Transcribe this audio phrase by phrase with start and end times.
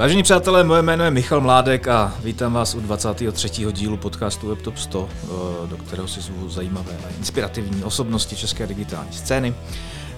[0.00, 3.72] Vážení přátelé, moje jméno je Michal Mládek a vítám vás u 23.
[3.72, 5.26] dílu podcastu WebTop 100, eh,
[5.66, 9.54] do kterého si zvu zajímavé a inspirativní osobnosti české digitální scény.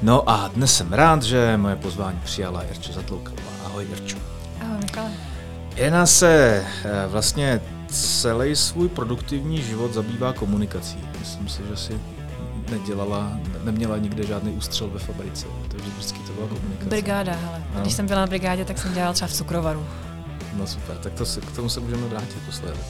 [0.03, 3.43] No a dnes jsem rád, že moje pozvání přijala Jirča Zatloukalová.
[3.65, 4.17] Ahoj Jirčo.
[4.61, 5.11] Ahoj Michale.
[5.77, 10.99] Jena se eh, vlastně celý svůj produktivní život zabývá komunikací.
[11.19, 12.01] Myslím si, že si
[12.73, 13.33] nedělala,
[13.65, 15.47] neměla nikde žádný ústřel ve fabrice.
[15.69, 16.89] Takže vždycky to byla komunikace.
[16.89, 17.65] Brigáda, hele.
[17.75, 17.81] No.
[17.81, 19.87] Když jsem byla na brigádě, tak jsem dělala třeba v cukrovaru.
[20.57, 22.81] No super, tak to se, k tomu se můžeme vrátit posledně.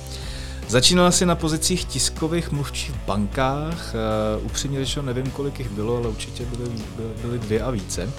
[0.69, 3.95] Začínala si na pozicích tiskových mluvčí v bankách.
[4.39, 8.05] Uh, upřímně řečeno nevím, kolik jich bylo, ale určitě byly, byly, byly dvě a více.
[8.05, 8.11] Uh,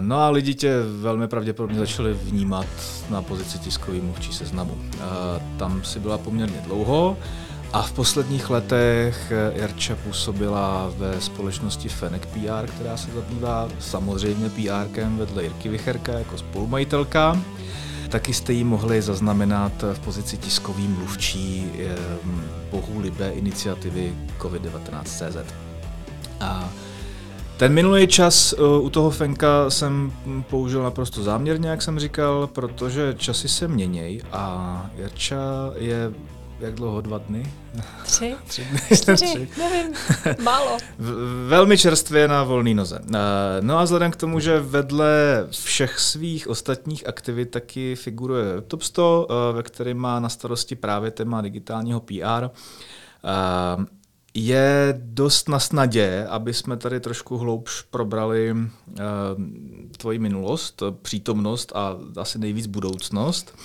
[0.00, 2.66] no a lidi tě velmi pravděpodobně začali vnímat
[3.10, 4.72] na pozici tiskový mluvčí seznamu.
[4.72, 4.98] Uh,
[5.56, 7.16] tam si byla poměrně dlouho.
[7.72, 15.16] A v posledních letech Jarča působila ve společnosti Fenek PR, která se zabývá samozřejmě PRkem
[15.18, 17.40] vedle Jirky Vicherka jako spolumajitelka.
[18.08, 21.72] Taky jste ji mohli zaznamenat v pozici tiskový mluvčí
[22.70, 25.54] bohu libé iniciativy COVID-19.cz.
[26.40, 26.68] A
[27.56, 30.12] ten minulý čas eh, u toho Fenka jsem
[30.50, 36.12] použil naprosto záměrně, jak jsem říkal, protože časy se měnějí a Jarča je
[36.60, 37.52] jak dlouho, dva dny?
[38.02, 38.36] Tři?
[38.46, 38.80] Tři dny.
[38.96, 39.48] Čtyři, Tři.
[39.58, 39.92] nevím,
[40.44, 40.78] málo.
[41.48, 43.00] Velmi čerstvě na volný noze.
[43.14, 43.18] Eh,
[43.60, 49.26] no a vzhledem k tomu, že vedle všech svých ostatních aktivit taky figuruje Top 100,
[49.30, 52.50] eh, ve kterém má na starosti právě téma digitálního PR, eh,
[54.34, 58.56] je dost na snadě, aby jsme tady trošku hloubš probrali
[59.96, 63.54] tvoji minulost, přítomnost a asi nejvíc budoucnost.
[63.54, 63.64] Uh,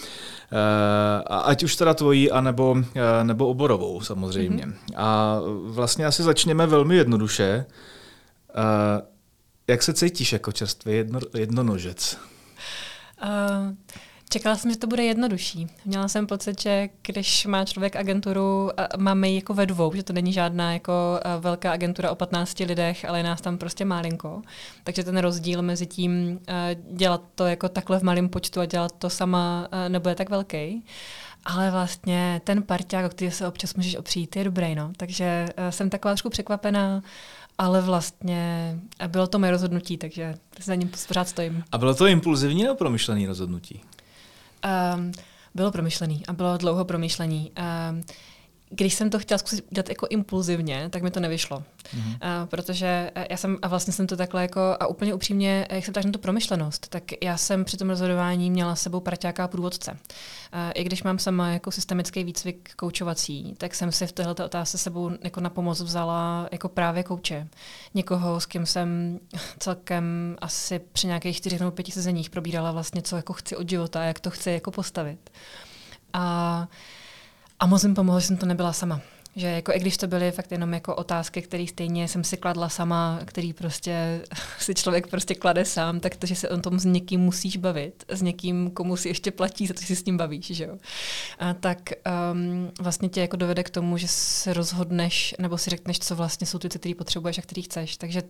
[1.27, 2.83] ať už teda tvojí, anebo, uh,
[3.23, 4.65] nebo oborovou samozřejmě.
[4.65, 4.93] Mm-hmm.
[4.95, 7.65] A vlastně asi začněme velmi jednoduše.
[8.57, 9.07] Uh,
[9.67, 12.17] jak se cítíš jako čerstvý jedno, jednonožec?
[13.23, 13.73] Uh,
[14.29, 15.67] Čekala jsem, že to bude jednodušší.
[15.85, 20.13] Měla jsem pocit, že když má člověk agenturu, máme ji jako ve dvou, že to
[20.13, 20.93] není žádná jako
[21.39, 24.41] velká agentura o 15 lidech, ale je nás tam prostě málinko.
[24.83, 26.39] Takže ten rozdíl mezi tím
[26.91, 30.85] dělat to jako takhle v malém počtu a dělat to sama nebude tak velký.
[31.45, 34.75] Ale vlastně ten parťák, o který se občas můžeš opřít, je dobrý.
[34.75, 34.91] No.
[34.97, 37.03] Takže jsem taková trošku překvapená,
[37.57, 38.75] ale vlastně
[39.07, 41.63] bylo to moje rozhodnutí, takže za ním pořád stojím.
[41.71, 43.81] A bylo to impulzivní nebo promyšlené rozhodnutí?
[44.65, 45.11] Um,
[45.55, 47.51] bylo promyšlený a bylo dlouho promyšlený.
[47.89, 48.03] Um,
[48.75, 51.63] když jsem to chtěla zkusit dělat jako impulzivně, tak mi to nevyšlo.
[51.95, 52.45] Mm-hmm.
[52.45, 56.05] Protože já jsem, a vlastně jsem to takhle jako, a úplně upřímně, jak jsem tak
[56.05, 59.91] na tu promyšlenost, tak já jsem při tom rozhodování měla s sebou parťáka a průvodce.
[59.91, 59.97] Uh,
[60.75, 65.11] I když mám sama jako systemický výcvik koučovací, tak jsem si v této otázce sebou
[65.21, 67.47] jako na pomoc vzala jako právě kouče.
[67.93, 69.19] Někoho, s kým jsem
[69.59, 74.03] celkem asi při nějakých čtyřech nebo pěti sezeních probírala vlastně, co jako chci od života,
[74.03, 75.29] jak to chci jako postavit.
[76.13, 76.67] A
[77.59, 79.01] a moc mi pomohlo, že jsem to nebyla sama.
[79.35, 82.69] Že jako, i když to byly fakt jenom jako otázky, které stejně jsem si kladla
[82.69, 84.21] sama, který prostě
[84.59, 88.05] si člověk prostě klade sám, tak to, že se o tom s někým musíš bavit,
[88.07, 90.77] s někým, komu si ještě platí za to, že si s ním bavíš, že jo.
[91.39, 91.79] A tak
[92.31, 96.47] um, vlastně tě jako dovede k tomu, že se rozhodneš, nebo si řekneš, co vlastně
[96.47, 97.97] jsou ty které potřebuješ a který chceš.
[97.97, 98.21] Takže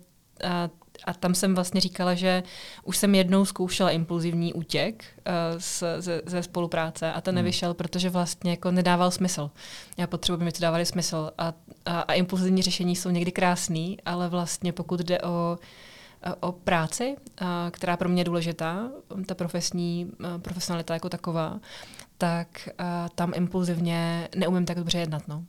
[0.44, 0.70] a,
[1.06, 2.44] a tam jsem vlastně říkala, že
[2.84, 7.36] už jsem jednou zkoušela impulzivní útěk uh, z, ze, ze spolupráce a ten hmm.
[7.36, 9.52] nevyšel, protože vlastně jako nedával smysl.
[9.98, 11.32] Já potřebuji, aby mi to dávali smysl.
[11.38, 11.54] A,
[11.86, 15.58] a, a impulzivní řešení jsou někdy krásný, ale vlastně pokud jde o
[16.40, 17.16] o práci,
[17.72, 18.90] která pro mě je důležitá,
[19.26, 21.60] ta profesní profesionalita jako taková,
[22.18, 22.70] tak
[23.16, 25.28] tam impulzivně neumím tak dobře jednat.
[25.28, 25.44] No.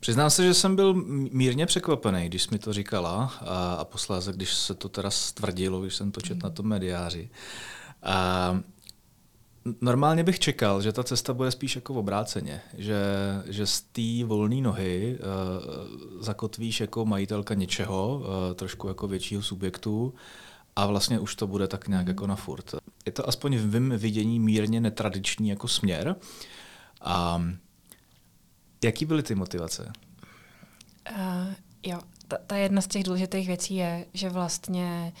[0.00, 0.94] Přiznám se, že jsem byl
[1.32, 5.80] mírně překvapený, když jsi mi to říkala a, a posléze, když se to teda stvrdilo,
[5.80, 7.30] když jsem to četl na tom mediáři.
[8.02, 8.60] A,
[9.80, 13.02] normálně bych čekal, že ta cesta bude spíš jako obráceně, že,
[13.46, 20.14] že z té volné nohy uh, zakotvíš jako majitelka něčeho, uh, trošku jako většího subjektu
[20.76, 22.74] a vlastně už to bude tak nějak jako na furt.
[23.06, 26.16] Je to aspoň v mém vidění mírně netradiční jako směr.
[27.00, 27.42] A
[28.84, 29.92] Jaký byly ty motivace?
[31.10, 31.52] Uh,
[31.82, 35.12] jo, ta, ta jedna z těch důležitých věcí je, že vlastně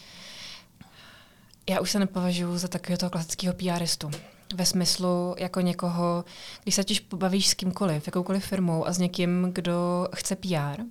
[1.70, 4.10] já už se nepovažuji za takového toho klasického PRistu
[4.54, 6.24] ve smyslu jako někoho,
[6.62, 10.82] když se totiž pobavíš s kýmkoliv, jakoukoliv firmou a s někým, kdo chce PR,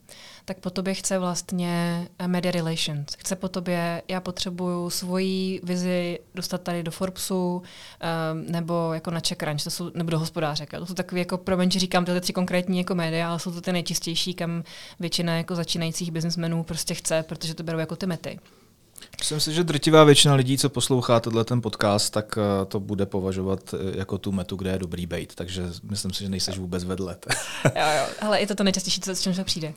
[0.46, 3.16] tak po tobě chce vlastně media relations.
[3.18, 7.64] Chce po tobě, já potřebuju svoji vizi dostat tady do Forbesu um,
[8.52, 10.66] nebo jako na CheckRunch, to jsou, nebo do hospodáře.
[10.66, 13.62] To jsou takové, jako, promiň, že říkám tyhle tři konkrétní jako média, ale jsou to
[13.62, 14.64] ty nejčistější, kam
[15.00, 18.40] většina jako začínajících biznesmenů prostě chce, protože to berou jako ty mety.
[19.20, 23.06] Myslím si, že drtivá většina lidí, co poslouchá tenhle ten podcast, tak eh, to bude
[23.06, 26.84] považovat eh, jako tu metu, kde je dobrý bait, takže myslím si, že nejseš vůbec
[26.84, 27.18] vedle.
[27.66, 29.74] jo, jo, ale je to to nejčastější, co s čím se přijde.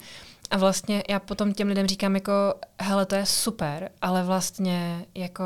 [0.51, 2.33] A vlastně já potom těm lidem říkám jako,
[2.81, 5.45] hele, to je super, ale vlastně jako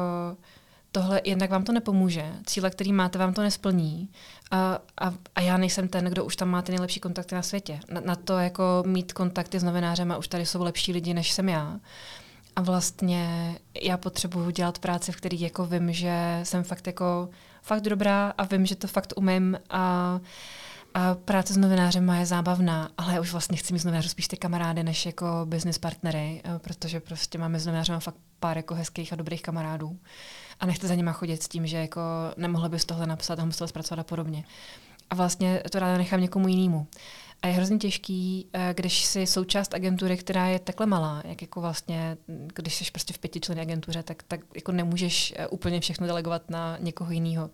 [0.92, 4.08] tohle jednak vám to nepomůže, cíle, který máte, vám to nesplní
[4.50, 7.80] a, a, a já nejsem ten, kdo už tam má ty nejlepší kontakty na světě.
[7.90, 11.32] Na, na to jako mít kontakty s novinářem a už tady jsou lepší lidi, než
[11.32, 11.80] jsem já.
[12.56, 17.28] A vlastně já potřebuju dělat práci, v který jako vím, že jsem fakt jako
[17.62, 20.20] fakt dobrá a vím, že to fakt umím a,
[20.94, 24.36] a práce s novinářem je zábavná, ale už vlastně chci mít s novinářem spíš ty
[24.36, 29.16] kamarády, než jako business partnery, protože prostě máme s novinářem fakt pár jako hezkých a
[29.16, 29.98] dobrých kamarádů
[30.60, 32.00] a nechci za nima chodit s tím, že jako
[32.36, 34.44] nemohla bys tohle napsat a musela zpracovat a podobně.
[35.10, 36.86] A vlastně to ráda nechám někomu jinému.
[37.44, 41.60] A je hrozně těžký, eh, když jsi součást agentury, která je takhle malá, jak jako
[41.60, 46.50] vlastně, když jsi prostě v pětičlenné agentuře, tak, tak jako nemůžeš eh, úplně všechno delegovat
[46.50, 47.50] na někoho jiného.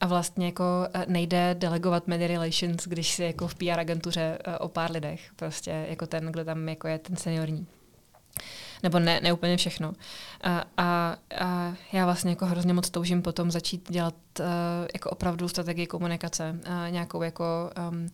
[0.00, 0.64] A vlastně jako
[0.94, 5.86] eh, nejde delegovat media relations, když jsi jako v PR agentuře o pár lidech, prostě
[5.90, 7.66] jako ten, kdo tam jako je ten seniorní
[8.82, 9.92] nebo ne, ne úplně všechno.
[10.42, 14.46] A, a, a já vlastně jako hrozně moc toužím potom začít dělat uh,
[14.94, 17.44] jako opravdu strategii komunikace, uh, nějakou jako
[17.90, 18.08] um,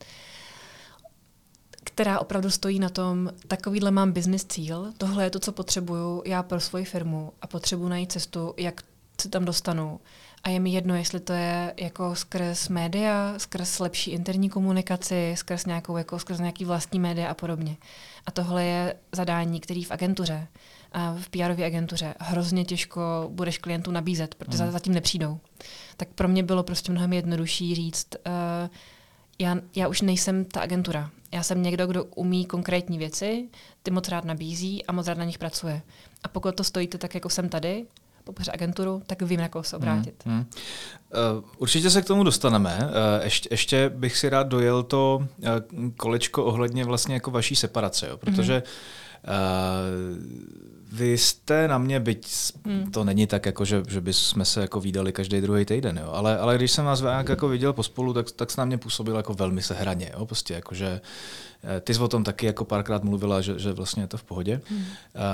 [1.98, 6.42] která opravdu stojí na tom, takovýhle mám business cíl, tohle je to, co potřebuju já
[6.42, 8.82] pro svoji firmu a potřebuji najít cestu, jak
[9.20, 10.00] se tam dostanu.
[10.44, 15.66] A je mi jedno, jestli to je jako skrz média, skrz lepší interní komunikaci, skrz,
[15.66, 17.76] nějakou, jako skrz nějaký vlastní média a podobně.
[18.26, 20.46] A tohle je zadání, který v agentuře,
[21.20, 23.00] v pr agentuře hrozně těžko
[23.30, 24.70] budeš klientů nabízet, protože mm.
[24.70, 25.38] zatím nepřijdou.
[25.96, 28.68] Tak pro mě bylo prostě mnohem jednodušší říct, uh,
[29.38, 31.10] já, já už nejsem ta agentura.
[31.32, 33.48] Já jsem někdo, kdo umí konkrétní věci,
[33.82, 35.82] ty moc rád nabízí a moc rád na nich pracuje.
[36.24, 37.86] A pokud to stojíte tak, jako jsem tady,
[38.24, 40.22] podpoře agenturu, tak vím, na koho se obrátit.
[40.26, 40.46] Hmm, hmm.
[41.38, 42.78] Uh, určitě se k tomu dostaneme.
[42.80, 45.46] Uh, ještě, ještě bych si rád dojel to uh,
[45.96, 48.16] kolečko ohledně vlastně jako vaší separace, jo?
[48.16, 48.62] protože
[49.24, 50.77] hmm.
[50.92, 52.90] Vy jste na mě, byť hmm.
[52.90, 56.10] to není tak, jako, že, že bychom se jako výdali každý druhý týden, jo?
[56.12, 59.16] Ale, ale když jsem vás nějak jako viděl pospolu, tak, tak se na mě působil
[59.16, 60.10] jako velmi sehraně.
[60.14, 60.26] Jo?
[60.26, 61.00] Prostě jako, že,
[61.76, 64.24] eh, ty jsi o tom taky jako párkrát mluvila, že, že vlastně je to v
[64.24, 64.60] pohodě.
[64.70, 64.84] Hmm.
[65.16, 65.24] A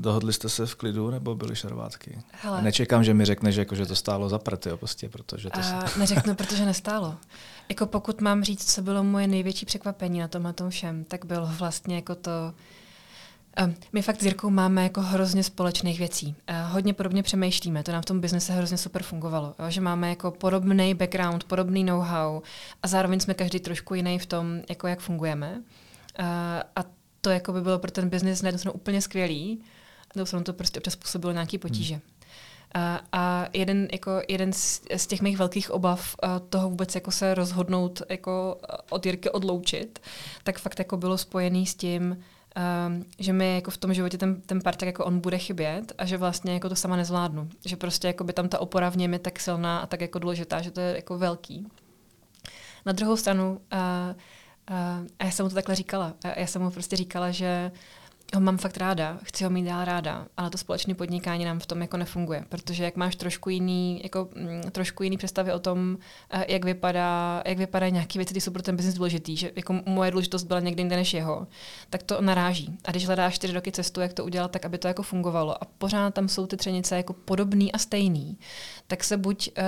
[0.00, 2.18] dohodli jste se v klidu nebo byly šarvátky?
[2.30, 2.62] Hele.
[2.62, 5.60] Nečekám, že mi řekne, že, jako, že to stálo za prty, jo, prostě, protože to...
[5.60, 5.98] A, se...
[5.98, 7.16] Neřeknu, protože nestálo.
[7.68, 11.24] Jako pokud mám říct, co bylo moje největší překvapení na tom a tom všem, tak
[11.24, 12.52] bylo vlastně jako to,
[13.92, 16.34] my fakt s Jirkou máme jako hrozně společných věcí.
[16.66, 19.70] Hodně podobně přemýšlíme, to nám v tom biznise hrozně super fungovalo, jo?
[19.70, 22.42] že máme jako podobný background, podobný know-how
[22.82, 25.62] a zároveň jsme každý trošku jiný v tom, jako jak fungujeme.
[26.76, 26.84] A
[27.20, 29.62] to jako by bylo pro ten biznis na úplně skvělý,
[30.10, 31.94] a to to prostě občas způsobilo nějaký potíže.
[31.94, 32.02] Hmm.
[32.74, 36.16] A, a jeden, jako, jeden z, z těch mých velkých obav
[36.48, 38.60] toho vůbec jako se rozhodnout jako
[38.90, 39.98] od Jirky odloučit,
[40.42, 42.16] tak fakt jako bylo spojený s tím,
[42.56, 46.04] um, že mi jako v tom životě ten, ten parťák jako on bude chybět a
[46.04, 47.48] že vlastně jako to sama nezvládnu.
[47.64, 50.18] Že prostě jako by tam ta opora v něm je tak silná a tak jako
[50.18, 51.68] důležitá, že to je jako velký.
[52.86, 53.58] Na druhou stranu, uh,
[54.70, 57.72] uh, a já jsem mu to takhle říkala, já jsem mu prostě říkala, že
[58.34, 61.66] ho mám fakt ráda, chci ho mít dál ráda, ale to společné podnikání nám v
[61.66, 65.98] tom jako nefunguje, protože jak máš trošku jiný, jako, mm, trošku jiný představy o tom,
[66.34, 69.80] uh, jak vypadá, jak vypadají nějaké věci, které jsou pro ten biznis důležitý, že jako
[69.86, 71.46] moje důležitost byla někde jinde než jeho,
[71.90, 72.78] tak to naráží.
[72.84, 75.66] A když hledáš čtyři roky cestu, jak to udělat, tak aby to jako fungovalo a
[75.78, 78.38] pořád tam jsou ty třenice jako podobný a stejný,
[78.86, 79.64] tak se buď uh,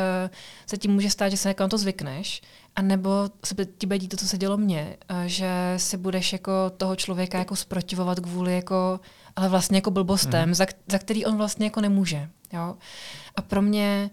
[0.67, 2.43] se tím může stát, že se jako na to zvykneš,
[2.77, 6.53] a nebo se ti bude dít to, co se dělo mně, že si budeš jako
[6.77, 9.01] toho člověka jako sprotivovat kvůli jako,
[9.37, 10.55] ale vlastně jako blbostem, mm.
[10.55, 12.29] za, za který on vlastně jako nemůže.
[12.53, 12.77] Jo?
[13.37, 14.11] A pro mě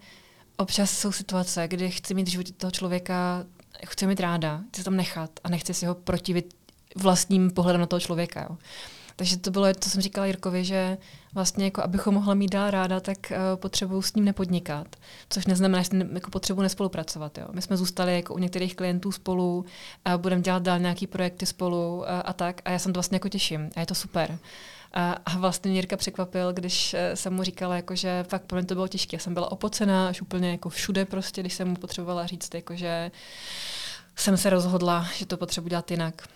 [0.57, 3.45] občas jsou situace, kdy chci mít v životě toho člověka,
[3.85, 6.53] chci mít ráda, chci tam nechat a nechci si ho protivit
[6.95, 8.47] vlastním pohledem na toho člověka.
[8.49, 8.57] Jo?
[9.15, 10.97] Takže to bylo, co jsem říkala Jirkovi, že
[11.33, 14.87] vlastně jako abychom mohla mít dál ráda, tak uh, potřebuji s ním nepodnikat.
[15.29, 17.37] Což neznamená, že jako potřebuji nespolupracovat.
[17.37, 17.45] Jo.
[17.51, 19.65] My jsme zůstali jako u některých klientů spolu,
[20.07, 22.61] uh, budeme dělat dál nějaký projekty spolu uh, a tak.
[22.65, 23.69] A já jsem to vlastně jako těším.
[23.75, 24.39] A je to super.
[24.93, 28.73] A, a vlastně Jirka překvapil, když jsem mu říkala, jako, že fakt pro mě to
[28.73, 29.15] bylo těžké.
[29.15, 32.75] Já jsem byla opocená až úplně jako všude prostě, když jsem mu potřebovala říct, jako,
[32.75, 33.11] že
[34.15, 36.27] jsem se rozhodla, že to potřebuji dělat jinak.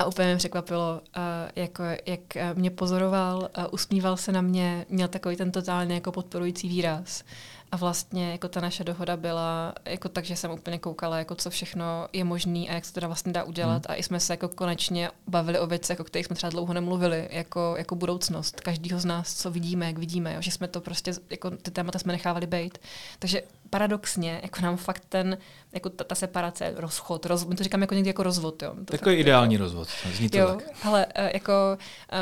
[0.00, 1.22] A úplně mě překvapilo, uh,
[1.56, 2.20] jako, jak
[2.54, 7.24] mě pozoroval, uh, usmíval se na mě, měl takový ten totálně jako podporující výraz.
[7.72, 11.50] A vlastně jako ta naše dohoda byla jako tak, že jsem úplně koukala, jako co
[11.50, 13.86] všechno je možné a jak se to vlastně dá udělat.
[13.86, 13.92] Hmm.
[13.92, 17.28] A i jsme se jako konečně bavili o věcech, o kterých jsme třeba dlouho nemluvili,
[17.30, 21.12] jako, jako budoucnost každého z nás, co vidíme, jak vidíme, jo, že jsme to prostě,
[21.30, 22.78] jako ty témata jsme nechávali být.
[23.18, 25.38] Takže paradoxně, jako nám fakt ten,
[25.72, 28.62] jako ta, ta separace, rozchod, roz, my to říkáme jako někdy jako rozvod.
[28.62, 28.74] Jo.
[28.84, 30.64] To Takový ideální jako, rozvod, zní to jo, tak.
[30.84, 31.52] Ale eh, jako,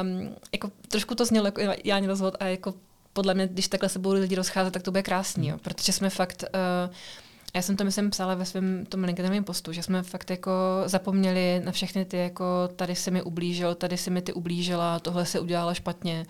[0.03, 2.75] um, jako trošku to znělo jako ideální rozvod a jako
[3.19, 6.11] podle mě, když takhle se budou lidi rozcházet, tak to bude krásný, jo, protože jsme
[6.11, 6.45] fakt...
[6.55, 6.95] Uh,
[7.55, 10.51] já jsem to myslím psala ve svém tom LinkedInovém postu, že jsme fakt jako
[10.87, 12.45] zapomněli na všechny ty jako
[12.77, 16.27] tady se mi ublížil, tady se mi ty ublížila, tohle se udělala špatně.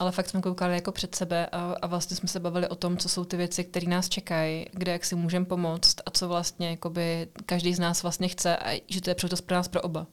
[0.00, 2.96] Ale fakt jsme koukali jako před sebe a, a vlastně jsme se bavili o tom,
[2.96, 6.70] co jsou ty věci, které nás čekají, kde jak si můžeme pomoct a co vlastně
[6.70, 10.06] jakoby každý z nás vlastně chce a že to je příležitost pro nás pro oba.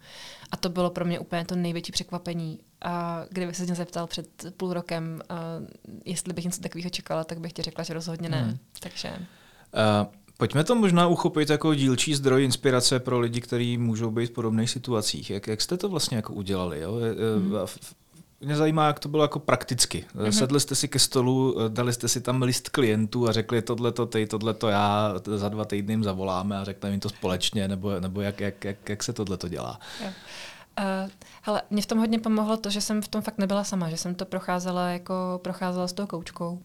[0.52, 2.60] A to bylo pro mě úplně to největší překvapení.
[2.82, 5.38] A kdyby se mě zeptal před půl rokem, uh,
[6.06, 8.42] jestli bych něco takového čekala, tak bych ti řekla, že rozhodně ne.
[8.42, 8.58] Hmm.
[8.80, 9.14] Takže...
[9.18, 10.08] Uh,
[10.38, 14.70] Pojďme to možná uchopit jako dílčí zdroj inspirace pro lidi, kteří můžou být v podobných
[14.70, 15.30] situacích.
[15.30, 16.82] Jak, jak jste to vlastně jako udělali?
[16.82, 16.94] Jo?
[17.38, 17.54] Hmm.
[18.42, 20.06] Mě zajímá, jak to bylo jako prakticky.
[20.16, 20.30] Mm-hmm.
[20.30, 24.06] Sedli jste si ke stolu, dali jste si tam list klientů a řekli tohle to
[24.06, 28.00] ty, tohle to já, za dva týdny jim zavoláme a řekneme jim to společně, nebo,
[28.00, 29.80] nebo jak, jak, jak, jak se tohle to dělá?
[30.06, 30.12] Jo.
[30.80, 31.10] Uh,
[31.42, 33.98] hele, mě v tom hodně pomohlo to, že jsem v tom fakt nebyla sama, že
[33.98, 36.60] jsem to procházela jako procházela s tou koučkou.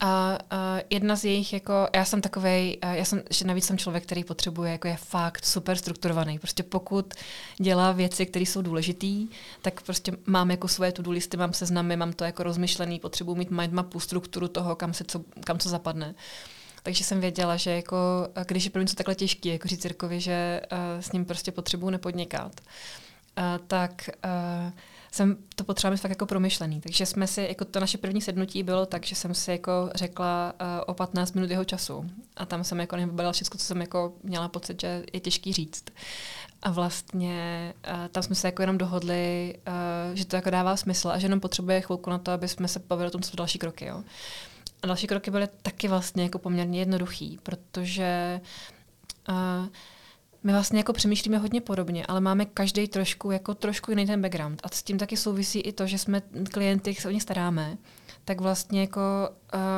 [0.00, 4.04] A, a jedna z jejich, jako, já jsem takovej, já jsem, že navíc jsem člověk,
[4.04, 6.38] který potřebuje, jako je fakt super strukturovaný.
[6.38, 7.14] Prostě pokud
[7.58, 9.06] dělá věci, které jsou důležité,
[9.62, 13.50] tak prostě mám jako svoje to listy, mám seznamy, mám to jako rozmyšlený, potřebuji mít
[13.50, 16.14] mindmapu, strukturu toho, kam, se co, kam co zapadne.
[16.82, 17.96] Takže jsem věděla, že jako,
[18.46, 21.52] když je pro mě to takhle těžké, jako říct Jirkovi, že uh, s ním prostě
[21.52, 23.05] potřebuji nepodnikat, uh,
[23.66, 24.72] tak uh,
[25.12, 26.80] jsem to potřeba mít fakt jako promyšlený.
[26.80, 30.52] Takže jsme si, jako to naše první sednutí bylo tak, že jsem si jako řekla
[30.60, 32.10] uh, o 15 minut jeho času.
[32.36, 35.84] A tam jsem jako nevybalila všechno, co jsem jako měla pocit, že je těžký říct.
[36.62, 41.08] A vlastně uh, tam jsme se jako jenom dohodli, uh, že to jako dává smysl
[41.08, 43.36] a že jenom potřebuje chvilku na to, aby jsme se bavili o tom, co jsou
[43.36, 43.86] další kroky.
[43.86, 44.02] Jo.
[44.82, 48.40] A další kroky byly taky vlastně jako poměrně jednoduchý, protože
[49.28, 49.66] uh,
[50.46, 54.60] my vlastně jako přemýšlíme hodně podobně, ale máme každý trošku jako trošku jiný ten background.
[54.64, 56.22] A s tím taky souvisí i to, že jsme
[56.52, 57.78] klienty, se o ně staráme,
[58.24, 59.00] tak vlastně jako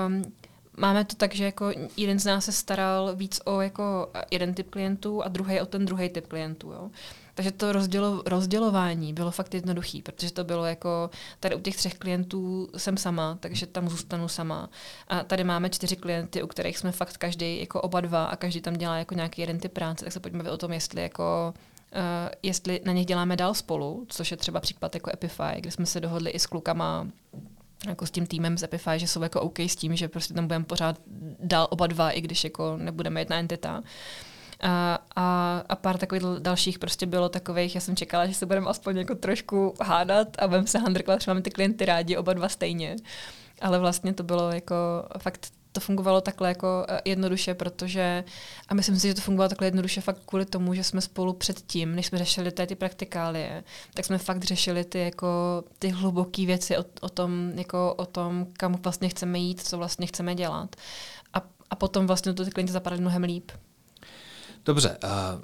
[0.06, 0.32] um,
[0.76, 4.70] máme to tak, že jako jeden z nás se staral víc o jako jeden typ
[4.70, 6.72] klientů a druhý o ten druhý typ klientů.
[6.72, 6.90] Jo.
[7.38, 11.94] Takže to rozdělo, rozdělování bylo fakt jednoduchý, protože to bylo jako, tady u těch třech
[11.94, 14.70] klientů jsem sama, takže tam zůstanu sama.
[15.08, 18.60] A tady máme čtyři klienty, u kterých jsme fakt každý jako oba dva a každý
[18.60, 21.54] tam dělá jako nějaký jeden typ práce, tak se pojďme o tom, jestli jako
[21.92, 25.86] Uh, jestli na nich děláme dál spolu, což je třeba případ jako Epify, kde jsme
[25.86, 27.06] se dohodli i s klukama
[27.86, 30.46] jako s tím týmem z Epify, že jsou jako OK s tím, že prostě tam
[30.46, 31.00] budeme pořád
[31.40, 33.82] dál oba dva, i když jako nebudeme jedna entita.
[34.60, 38.66] A, a, a pár takových dalších prostě bylo takových, já jsem čekala, že se budeme
[38.66, 42.48] aspoň jako trošku hádat a budeme se handrkovat, že máme ty klienty rádi, oba dva
[42.48, 42.96] stejně.
[43.60, 44.74] Ale vlastně to bylo jako
[45.18, 48.24] fakt to fungovalo takhle jako e, jednoduše, protože,
[48.68, 51.94] a myslím si, že to fungovalo takhle jednoduše fakt kvůli tomu, že jsme spolu předtím,
[51.94, 55.28] než jsme řešili ty, praktikálie, tak jsme fakt řešili ty jako
[55.78, 60.06] ty hluboké věci o, o, tom, jako o tom, kam vlastně chceme jít, co vlastně
[60.06, 60.76] chceme dělat.
[61.34, 63.52] A, a potom vlastně to ty klienty zapadaly mnohem líp.
[64.68, 65.38] Dobře, a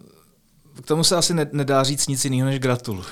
[0.82, 3.04] k tomu se asi nedá říct nic jiného než gratuluju.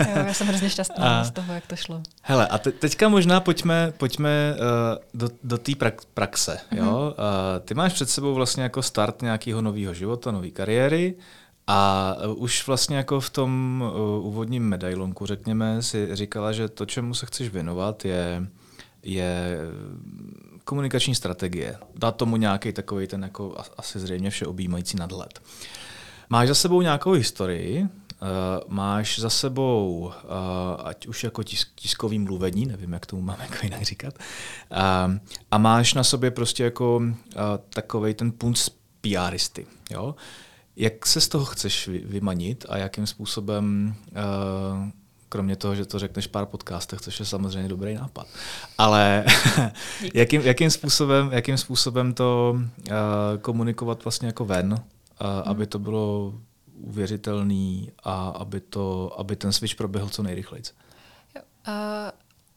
[0.00, 2.02] jo, já jsem hrozně šťastná a, z toho, jak to šlo.
[2.22, 6.58] Hele, a te, teďka možná pojďme, pojďme uh, do, do té prak, praxe.
[6.72, 6.78] Mm-hmm.
[6.78, 7.14] Jo?
[7.18, 11.14] Uh, ty máš před sebou vlastně jako start nějakého nového života, nové kariéry
[11.66, 16.86] a uh, už vlastně jako v tom uh, úvodním medailonku, řekněme, si říkala, že to,
[16.86, 18.46] čemu se chceš věnovat, je,
[19.02, 19.58] je
[20.64, 21.76] komunikační strategie.
[21.94, 25.42] Dá tomu nějaký takový ten jako asi zřejmě všeobjímající nadhled.
[26.30, 27.88] Máš za sebou nějakou historii, uh,
[28.68, 33.56] máš za sebou, uh, ať už jako tisk, tiskový mluvení, nevím, jak tomu máme jako
[33.62, 34.14] jinak říkat,
[34.70, 34.78] uh,
[35.50, 37.12] a máš na sobě prostě jako uh,
[37.68, 38.68] takový ten punc
[39.00, 39.66] PRisty.
[39.90, 40.14] Jo?
[40.76, 44.90] Jak se z toho chceš vymanit a jakým způsobem uh,
[45.34, 48.26] kromě toho, že to řekneš pár podcastech, což je samozřejmě dobrý nápad.
[48.78, 49.24] Ale
[50.14, 52.94] jakým, jakým, způsobem, jakým způsobem to uh,
[53.40, 55.42] komunikovat vlastně jako ven, uh, hmm.
[55.44, 56.34] aby to bylo
[56.74, 60.62] uvěřitelný a aby, to, aby ten switch proběhl co nejrychleji?
[61.36, 61.74] Jo, uh,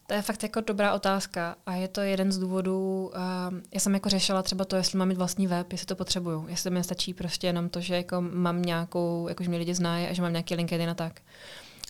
[0.07, 3.93] to je fakt jako dobrá otázka a je to jeden z důvodů, uh, já jsem
[3.93, 7.13] jako řešila třeba to, jestli mám mít vlastní web, jestli to potřebuju, jestli mi stačí
[7.13, 10.55] prostě jenom to, že jako mám nějakou, jakože mě lidi znají a že mám nějaký
[10.55, 11.21] LinkedIn a tak.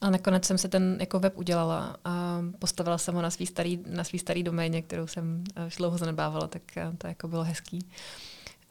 [0.02, 3.80] Ale nakonec jsem si ten jako web udělala a postavila jsem ho na svý starý,
[3.88, 6.62] na svý starý doméně, kterou jsem už dlouho zanedbávala, tak
[6.98, 7.80] to jako bylo hezký.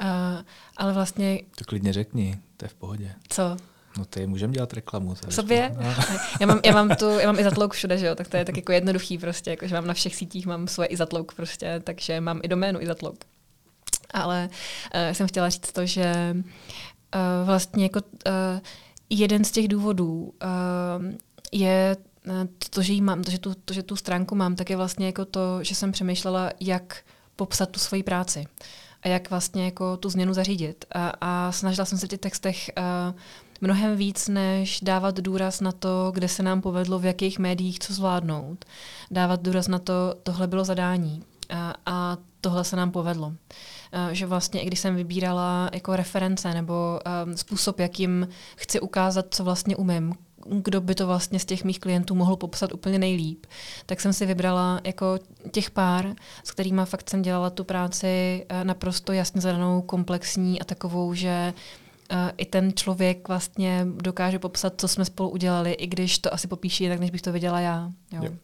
[0.02, 0.42] Uh,
[0.76, 1.40] ale vlastně...
[1.58, 3.14] To klidně řekni, to je v pohodě.
[3.28, 3.56] Co?
[3.98, 5.14] No ty můžeme dělat reklamu.
[5.14, 5.76] V sobě?
[5.80, 5.94] No.
[6.40, 8.44] já, mám, já, mám tu, já mám i zatlouk všude, že jo, tak to je
[8.44, 11.80] tak jako jednoduchý prostě, jako, že mám na všech sítích, mám svoje i zatlouk prostě,
[11.84, 13.16] takže mám i doménu i zatlouk.
[14.10, 14.48] Ale
[14.94, 16.36] uh, jsem chtěla říct to, že
[17.14, 18.60] uh, vlastně jako uh,
[19.10, 21.14] jeden z těch důvodů uh,
[21.52, 21.96] je
[22.70, 25.06] to, že, jí mám, to, že, tu, to, že tu stránku mám, tak je vlastně
[25.06, 27.04] jako to, že jsem přemýšlela, jak
[27.36, 28.46] popsat tu svoji práci
[29.02, 30.84] a jak vlastně jako tu změnu zařídit.
[30.92, 33.18] A, a snažila jsem se v těch textech uh,
[33.60, 37.92] mnohem víc, než dávat důraz na to, kde se nám povedlo, v jakých médiích co
[37.92, 38.64] zvládnout.
[39.10, 43.32] Dávat důraz na to, tohle bylo zadání a, a tohle se nám povedlo.
[43.92, 49.26] A, že vlastně, i když jsem vybírala jako reference nebo um, způsob, jakým chci ukázat,
[49.30, 50.14] co vlastně umím,
[50.48, 53.46] kdo by to vlastně z těch mých klientů mohl popsat úplně nejlíp,
[53.86, 55.18] tak jsem si vybrala jako
[55.50, 56.14] těch pár,
[56.44, 61.52] s kterými fakt jsem dělala tu práci naprosto jasně zadanou, komplexní a takovou, že
[62.12, 66.48] uh, i ten člověk vlastně dokáže popsat, co jsme spolu udělali, i když to asi
[66.48, 67.92] popíší jinak, než bych to viděla já.
[68.12, 68.20] Jo.
[68.22, 68.30] Jo.
[68.30, 68.36] Uh,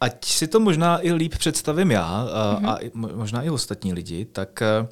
[0.00, 2.68] ať si to možná i líp představím já mm-hmm.
[2.68, 4.88] a možná i ostatní lidi, tak uh,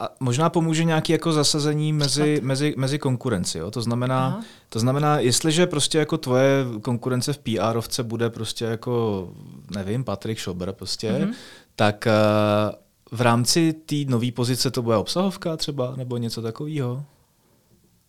[0.00, 3.58] a možná pomůže nějaké jako zasazení mezi, mezi, mezi konkurenci.
[3.58, 3.70] Jo?
[3.70, 9.28] To, znamená, to znamená, jestliže prostě jako tvoje konkurence v PRovce bude prostě jako,
[9.74, 11.32] nevím, Patrik Schober prostě, mm-hmm.
[11.76, 17.04] tak uh, v rámci té nové pozice to bude obsahovka třeba, nebo něco takového?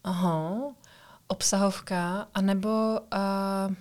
[0.03, 0.57] Aha,
[1.27, 2.99] obsahovka, anebo...
[3.67, 3.75] Uh,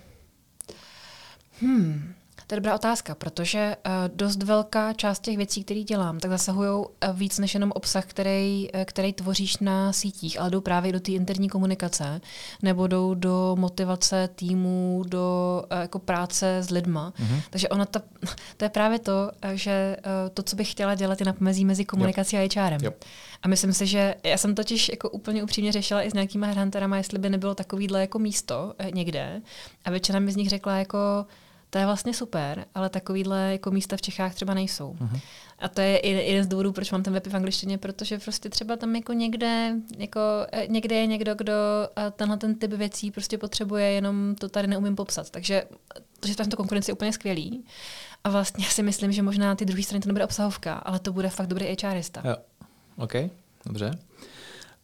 [1.61, 2.15] hmm,
[2.47, 6.71] to je dobrá otázka, protože uh, dost velká část těch věcí, které dělám, tak zasahují
[6.71, 11.01] uh, víc než jenom obsah, který, uh, který tvoříš na sítích, ale jdou právě do
[11.01, 12.21] té interní komunikace,
[12.63, 17.13] nebo jdou do motivace týmu, do jako práce s lidma.
[17.17, 17.43] Mm-hmm.
[17.51, 18.03] Takže ona ta,
[18.57, 19.97] to je právě to, že
[20.35, 22.53] to, co bych chtěla dělat, je na pomezí mezi komunikací yep.
[22.57, 22.81] a HRem.
[22.83, 23.05] Yep.
[23.43, 26.97] A myslím si, že já jsem totiž jako úplně upřímně řešila i s nějakýma headhunterama,
[26.97, 29.43] jestli by nebylo takovýhle jako místo někde.
[29.85, 31.27] A většina mi z nich řekla jako,
[31.71, 34.97] to je vlastně super, ale takovýhle jako místa v Čechách třeba nejsou.
[35.01, 35.21] Uh-huh.
[35.59, 38.77] A to je jeden z důvodů, proč mám ten web v angličtině, protože prostě třeba
[38.77, 40.21] tam jako někde, jako
[40.53, 41.53] eh, někde je někdo, kdo
[41.97, 45.31] eh, tenhle ten typ věcí prostě potřebuje, jenom to tady neumím popsat.
[45.31, 45.65] Takže
[46.21, 47.65] to, že to konkurence je úplně skvělý.
[48.25, 51.29] A vlastně si myslím, že možná ty druhé strany to nebude obsahovka, ale to bude
[51.29, 52.23] fakt dobrý HRista.
[52.25, 52.37] Jo.
[52.97, 53.13] OK,
[53.67, 53.99] dobře.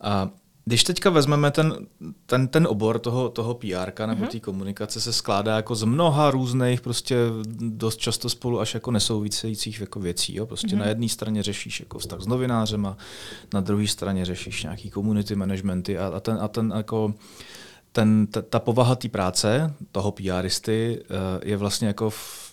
[0.01, 0.31] A
[0.65, 1.87] když teďka vezmeme ten,
[2.27, 4.29] ten, ten obor toho, toho PR nebo mm-hmm.
[4.29, 7.17] té komunikace se skládá jako z mnoha různých, prostě
[7.59, 10.35] dost často spolu až jako nesouvisejících jako věcí.
[10.35, 10.47] Jo?
[10.47, 10.79] Prostě mm-hmm.
[10.79, 12.97] na jedné straně řešíš jako vztah s novinářem
[13.55, 17.15] na druhé straně řešíš nějaký community managementy a, a ten, a ten jako
[17.93, 21.17] ten, ta, ta povaha té práce, toho PRisty, uh,
[21.49, 22.53] je vlastně jako v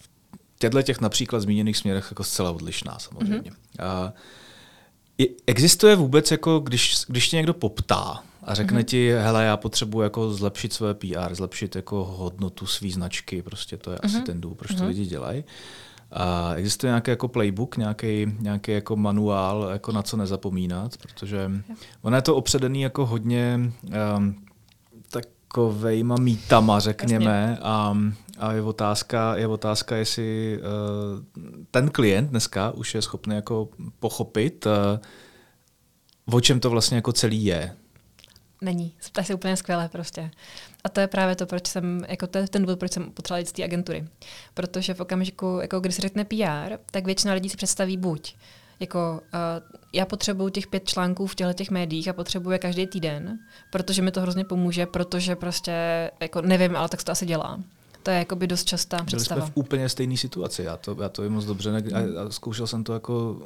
[0.60, 3.52] těchto těch například zmíněných směrech jako zcela odlišná samozřejmě.
[3.52, 4.06] Mm-hmm.
[4.06, 4.12] Uh,
[5.48, 8.86] Existuje vůbec, jako když, když tě někdo poptá a řekne mm-hmm.
[8.86, 13.92] ti, hele, já potřebuji jako zlepšit své PR, zlepšit jako hodnotu své značky, prostě to
[13.92, 14.06] je mm-hmm.
[14.06, 14.26] asi mhm.
[14.26, 14.78] ten důvod, proč mm-hmm.
[14.78, 14.88] to mhm.
[14.88, 15.44] lidi dělají.
[16.12, 21.52] A existuje nějaký jako playbook, nějaký, nějaký jako manuál, jako na co nezapomínat, protože
[22.02, 23.60] ono je to opředený jako hodně
[24.18, 24.36] um,
[25.10, 27.98] takovejma mítama, řekněme, a,
[28.42, 30.66] a je otázka, je otázka, jestli uh,
[31.72, 37.46] ten klient dneska už je schopný jako pochopit, uh, o čem to vlastně jako celý
[37.46, 37.76] je.
[38.62, 38.96] Není.
[39.12, 40.32] To je úplně skvělé prostě.
[40.84, 43.40] A to je právě to, proč jsem, jako to je ten důvod, proč jsem potřebovala
[43.40, 44.08] jít z té agentury.
[44.54, 48.36] Protože v okamžiku, jako když se řekne PR, tak většina lidí si představí buď
[48.82, 53.40] jako uh, já potřebuju těch pět článků v těchto těch médiích a potřebuji každý týden,
[53.72, 57.60] protože mi to hrozně pomůže, protože prostě, jako nevím, ale tak se to asi dělá.
[58.04, 59.42] To je jako by dost častá Byli představa.
[59.42, 62.30] jsme v úplně stejné situaci, já to, já to je moc dobře, ne- a, a
[62.30, 63.42] zkoušel jsem to jako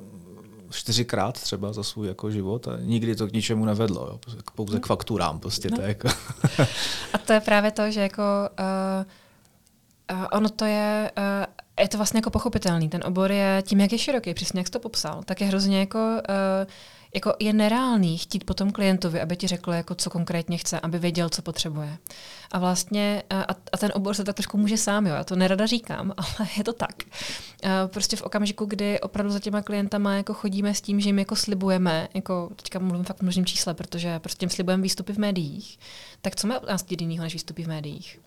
[0.69, 4.19] čtyřikrát třeba za svůj jako život a nikdy to k ničemu nevedlo, jo.
[4.55, 5.69] pouze k fakturám prostě.
[5.69, 5.77] No.
[5.77, 6.07] To jako
[7.13, 8.21] a to je právě to, že jako
[10.11, 11.45] uh, uh, ono to je, uh,
[11.79, 12.89] je to vlastně jako pochopitelný.
[12.89, 15.79] Ten obor je tím, jak je široký, přesně jak jsi to popsal, tak je hrozně
[15.79, 16.71] jako, uh,
[17.15, 21.29] jako je nereálný chtít potom klientovi, aby ti řekl, jako co konkrétně chce, aby věděl,
[21.29, 21.97] co potřebuje.
[22.51, 23.41] A vlastně, a,
[23.73, 26.63] a ten obor se tak trošku může sám, jo, já to nerada říkám, ale je
[26.63, 26.95] to tak.
[27.63, 31.19] Uh, prostě v okamžiku, kdy opravdu za těma klientama jako chodíme s tím, že jim
[31.19, 35.17] jako slibujeme, jako teďka mluvím fakt v množném čísle, protože prostě jim slibujeme výstupy v
[35.17, 35.79] médiích,
[36.21, 38.19] tak co od nás jiného než výstupy v médiích?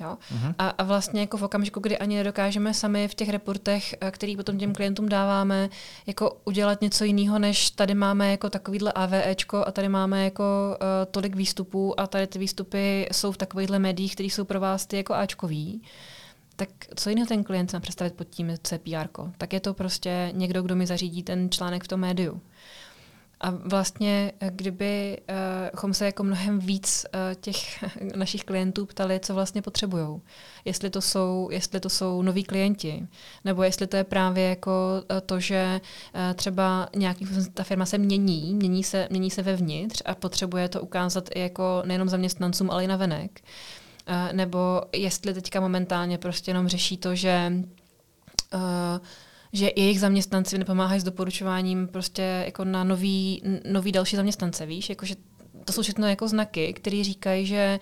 [0.00, 0.18] Jo?
[0.34, 0.54] Uh-huh.
[0.58, 4.36] A, a vlastně jako v okamžiku, kdy ani nedokážeme sami v těch reportech, eh, který
[4.36, 5.68] potom těm klientům dáváme,
[6.06, 10.86] jako udělat něco jiného, než tady máme jako takovýhle AVEčko a tady máme jako uh,
[11.10, 14.96] tolik výstupů a tady ty výstupy jsou v takovýchhle médiích, které jsou pro vás ty
[14.96, 15.82] jako Ačkový,
[16.56, 19.08] tak co jiného ten klient má představit pod tím, co je PR?
[19.38, 22.40] Tak je to prostě někdo, kdo mi zařídí ten článek v tom médiu.
[23.40, 25.18] A vlastně, kdyby
[25.84, 27.84] uh, se jako mnohem víc uh, těch
[28.16, 30.20] našich klientů ptali, co vlastně potřebují.
[30.64, 33.06] Jestli to jsou, jestli to jsou noví klienti,
[33.44, 34.72] nebo jestli to je právě jako
[35.26, 35.80] to, že
[36.34, 41.28] třeba nějaký, ta firma se mění, mění se, mění se vevnitř a potřebuje to ukázat
[41.34, 43.40] i jako nejenom zaměstnancům, ale i na venek.
[44.32, 47.52] Nebo jestli teďka momentálně prostě jenom řeší to, že
[48.54, 48.60] uh,
[49.52, 55.14] že jejich zaměstnanci nepomáhají s doporučováním prostě jako na nový, nový další zaměstnance, víš, jakože
[55.64, 57.80] to jsou všechno jako znaky, které říkají, že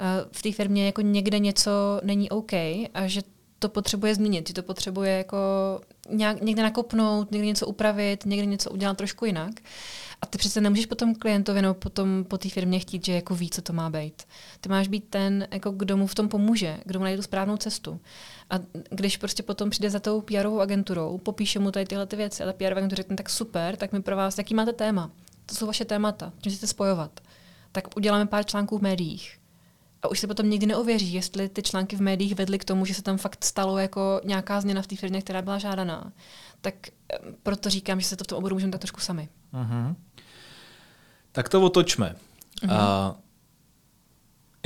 [0.00, 3.22] uh, v té firmě jako někde něco není OK a že
[3.58, 5.36] to potřebuje změnit, že to potřebuje jako
[6.10, 9.50] nějak, někde nakopnout, někde něco upravit, někde něco udělat trošku jinak.
[10.22, 13.50] A ty přece nemůžeš potom klientovi nebo potom po té firmě chtít, že jako ví,
[13.50, 14.22] co to má být.
[14.60, 17.56] Ty máš být ten, jako kdo mu v tom pomůže, kdo mu najde tu správnou
[17.56, 18.00] cestu.
[18.50, 18.54] A
[18.90, 22.46] když prostě potom přijde za tou pr agenturou, popíše mu tady tyhle ty věci a
[22.46, 25.10] ta PR agentura řekne, tak super, tak my pro vás, jaký máte téma?
[25.46, 27.20] To jsou vaše témata, čím chcete spojovat.
[27.72, 29.38] Tak uděláme pár článků v médiích.
[30.02, 32.94] A už se potom nikdy neověří, jestli ty články v médiích vedly k tomu, že
[32.94, 36.12] se tam fakt stalo jako nějaká změna v té firmě, která byla žádaná.
[36.60, 39.28] Tak eh, proto říkám, že se to v tom oboru můžeme tak trošku sami.
[39.54, 39.94] Uh-huh.
[41.32, 42.16] Tak to otočme.
[42.62, 42.72] Uh-huh.
[42.72, 43.16] A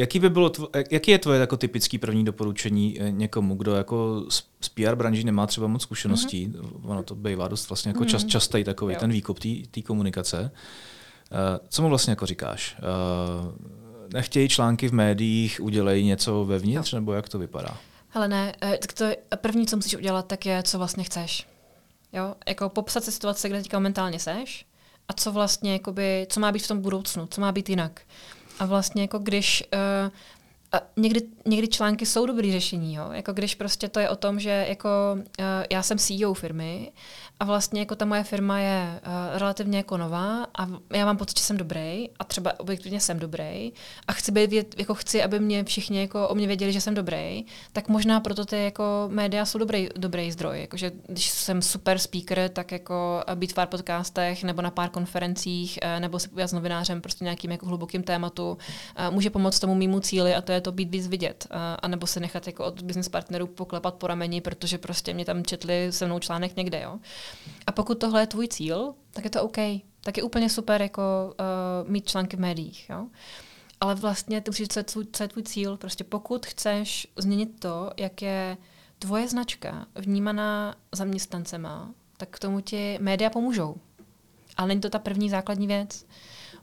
[0.03, 4.25] Jaký, by bylo tvo, jaký je tvoje jako typický první doporučení eh, někomu, kdo jako
[4.61, 6.49] z PR branži nemá třeba moc zkušeností?
[6.49, 6.91] Mm-hmm.
[6.91, 8.31] Ono to bývá dost vlastně jako čas, mhm.
[8.31, 9.01] častý takový jo.
[9.01, 9.39] ten výkop
[9.71, 10.51] té komunikace.
[11.31, 12.77] Uh, co mu vlastně jako říkáš?
[12.79, 13.53] Uh,
[14.13, 16.97] nechtějí články v médiích, udělej něco vevnitř, jo.
[16.97, 17.77] nebo jak to vypadá?
[18.09, 21.47] Hele ne, tak to je, první, co musíš udělat, tak je, co vlastně chceš.
[22.13, 22.35] Jo?
[22.49, 24.67] Jako popsat si situace, kde teďka momentálně seš
[25.09, 28.01] a co vlastně, jakoby, co má být v tom budoucnu, co má být jinak.
[28.59, 29.65] A vlastně jako když
[30.05, 30.11] uh,
[30.73, 33.09] a někdy, někdy články jsou dobrý řešení, jo?
[33.13, 36.93] jako když prostě to je o tom, že jako uh, já jsem CEO firmy
[37.43, 41.39] a vlastně jako ta moje firma je uh, relativně jako nová a já mám pocit,
[41.39, 43.73] že jsem dobrý a třeba objektivně jsem dobrý
[44.09, 47.45] a chci být, jako chci, aby mě všichni jako o mě věděli, že jsem dobrý,
[47.73, 50.61] tak možná proto ty jako média jsou dobrý, dobrý zdroj.
[50.61, 55.79] Jakože když jsem super speaker, tak jako být v pár podcastech nebo na pár konferencích
[55.83, 59.75] uh, nebo se povědět s novinářem prostě nějakým jako hlubokým tématu uh, může pomoct tomu
[59.75, 61.47] mýmu cíli a to je to být víc vidět.
[61.51, 65.45] Uh, anebo se nechat jako od business partnerů poklepat po rameni, protože prostě mě tam
[65.45, 66.81] četli se mnou článek někde.
[66.81, 66.99] Jo.
[67.67, 69.57] A pokud tohle je tvůj cíl, tak je to OK.
[70.01, 71.03] Tak je úplně super jako
[71.85, 72.91] uh, mít články v médiích.
[72.91, 73.07] Jo?
[73.81, 75.77] Ale vlastně ty musíš, co co je tvůj cíl.
[75.77, 78.57] Prostě pokud chceš změnit to, jak je
[78.99, 83.77] tvoje značka vnímaná zaměstnancema, tak k tomu ti média pomůžou.
[84.57, 86.07] Ale není to ta první základní věc.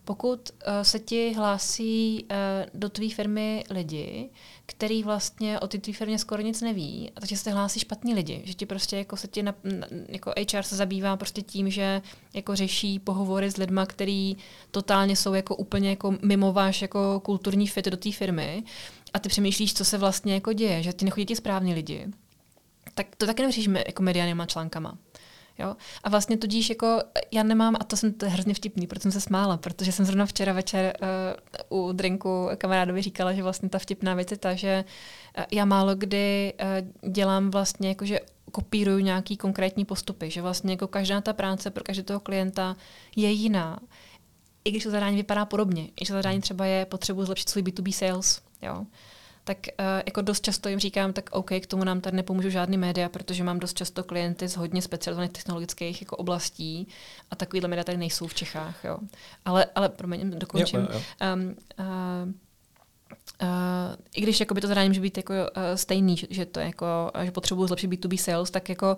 [0.04, 2.36] Pokud uh, se ti hlásí uh,
[2.74, 4.30] do tvé firmy lidi,
[4.66, 8.42] který vlastně o ty tvý firmě skoro nic neví, a takže se hlásí špatní lidi,
[8.44, 9.54] že ti prostě jako se ti na,
[10.08, 12.02] jako HR se zabývá prostě tím, že
[12.34, 14.36] jako řeší pohovory s lidma, který
[14.70, 18.62] totálně jsou jako úplně jako mimo váš jako kulturní fit do té firmy
[19.14, 22.06] a ty přemýšlíš, co se vlastně jako děje, že ti nechodí ti správní lidi.
[22.94, 24.98] Tak to taky neřešíme jako mediálníma článkama.
[25.58, 25.76] Jo?
[26.02, 29.12] A vlastně tudíž jako já nemám, a to jsem to je hrozně vtipný, protože jsem
[29.12, 30.96] se smála, protože jsem zrovna včera večer
[31.70, 34.84] uh, u drinku kamarádovi říkala, že vlastně ta vtipná věc je ta, že
[35.38, 36.52] uh, já málo kdy
[37.02, 38.20] uh, dělám vlastně jako, že
[38.52, 42.76] kopíruju nějaký konkrétní postupy, že vlastně jako každá ta práce pro každého klienta
[43.16, 43.78] je jiná.
[44.64, 47.62] I když to zadání vypadá podobně, i když to zadání třeba je potřebu zlepšit svůj
[47.62, 48.86] B2B sales, jo
[49.50, 52.78] tak uh, jako dost často jim říkám, tak OK, k tomu nám tady nepomůžu žádný
[52.78, 56.88] média, protože mám dost často klienty z hodně specializovaných technologických jako oblastí
[57.30, 58.84] a takovýhle média tady nejsou v Čechách.
[58.84, 58.98] Jo.
[59.44, 60.80] Ale, ale promiň, dokončím.
[60.80, 61.34] Jo, jo, jo.
[61.34, 62.32] Um, uh,
[63.42, 63.48] Uh,
[64.16, 66.86] I když jakoby to zadání může být jako, uh, stejný, že, že to jako,
[67.24, 68.96] že potřebuji zlepšit B2B sales, tak jako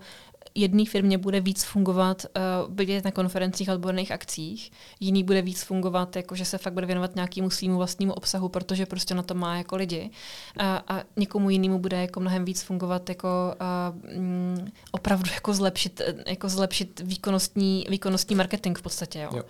[0.55, 5.63] jedné firmě bude víc fungovat uh, vidět na konferencích a odborných akcích, jiný bude víc
[5.63, 9.35] fungovat, jako že se fakt bude věnovat nějakému svýmu vlastnímu obsahu, protože prostě na to
[9.35, 10.11] má jako lidi.
[10.61, 16.01] Uh, a někomu jinému bude jako mnohem víc fungovat jako uh, um, opravdu jako zlepšit,
[16.27, 19.19] jako zlepšit výkonnostní, výkonnostní marketing v podstatě.
[19.19, 19.31] Jo.
[19.37, 19.43] Jo.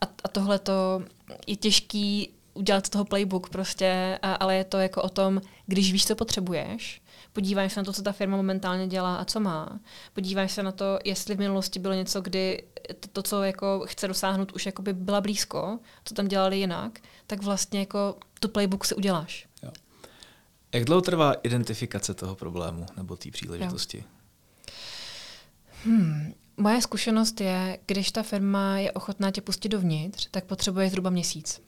[0.00, 1.02] A, a tohle to
[1.46, 5.92] je těžký udělat z toho playbook prostě, a, ale je to jako o tom, když
[5.92, 9.80] víš, co potřebuješ, podíváš se na to, co ta firma momentálně dělá a co má.
[10.12, 12.62] Podíváš se na to, jestli v minulosti bylo něco, kdy
[13.00, 17.42] to, to co jako chce dosáhnout, už jakoby byla blízko, co tam dělali jinak, tak
[17.42, 19.48] vlastně jako tu playbook si uděláš.
[19.62, 19.70] Jo.
[20.74, 23.98] Jak dlouho trvá identifikace toho problému nebo té příležitosti?
[23.98, 24.04] Jo.
[25.84, 26.34] Hmm.
[26.56, 31.60] Moje zkušenost je, když ta firma je ochotná tě pustit dovnitř, tak potřebuje zhruba měsíc.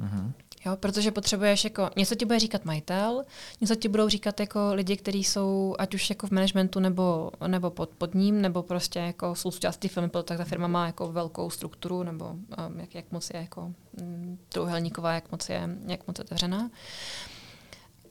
[0.00, 0.32] Mm-hmm.
[0.66, 3.24] Jo, protože potřebuješ jako, něco ti bude říkat majitel,
[3.60, 7.70] něco ti budou říkat jako lidi, kteří jsou ať už jako v managementu nebo, nebo
[7.70, 12.02] pod, pod ním, nebo prostě jako součástí firmy, tak ta firma má jako velkou strukturu,
[12.02, 16.24] nebo um, jak, jak moc je jako um, trouhelníková, jak moc je, jak moc je
[16.24, 16.70] otevřená.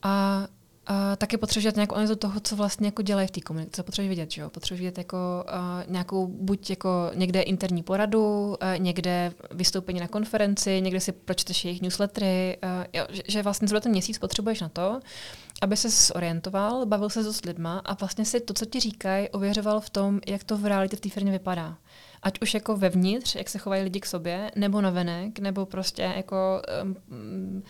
[0.02, 0.46] A
[0.90, 3.76] Uh, taky potřebuješ nějakou analýzu toho, co vlastně jako dělají v té komunikaci.
[3.76, 4.50] Co potřebuješ vidět, že jo?
[4.50, 5.16] Potřebuješ vidět jako
[5.48, 11.64] uh, nějakou, buď jako někde interní poradu, uh, někde vystoupení na konferenci, někde si pročteš
[11.64, 15.00] jejich newslettery, uh, jo, že, že vlastně zhruba ten měsíc potřebuješ na to,
[15.60, 19.80] aby se zorientoval, bavil se s lidma a vlastně si to, co ti říkají, ověřoval
[19.80, 21.76] v tom, jak to v realitě v té firmě vypadá
[22.22, 26.62] ať už jako vevnitř, jak se chovají lidi k sobě, nebo navenek, nebo prostě jako
[26.82, 27.62] um,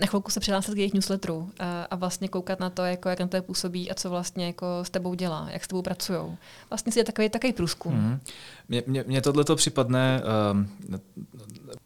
[0.00, 3.20] na chvilku se přihlásit k jejich newsletteru a, a vlastně koukat na to, jako, jak
[3.20, 6.36] na to působí a co vlastně jako s tebou dělá, jak s tebou pracují.
[6.70, 7.94] Vlastně si je takový, takový průzkum.
[7.94, 8.20] Mm.
[8.68, 10.68] Mně, mně, mně tohle to připadne, um,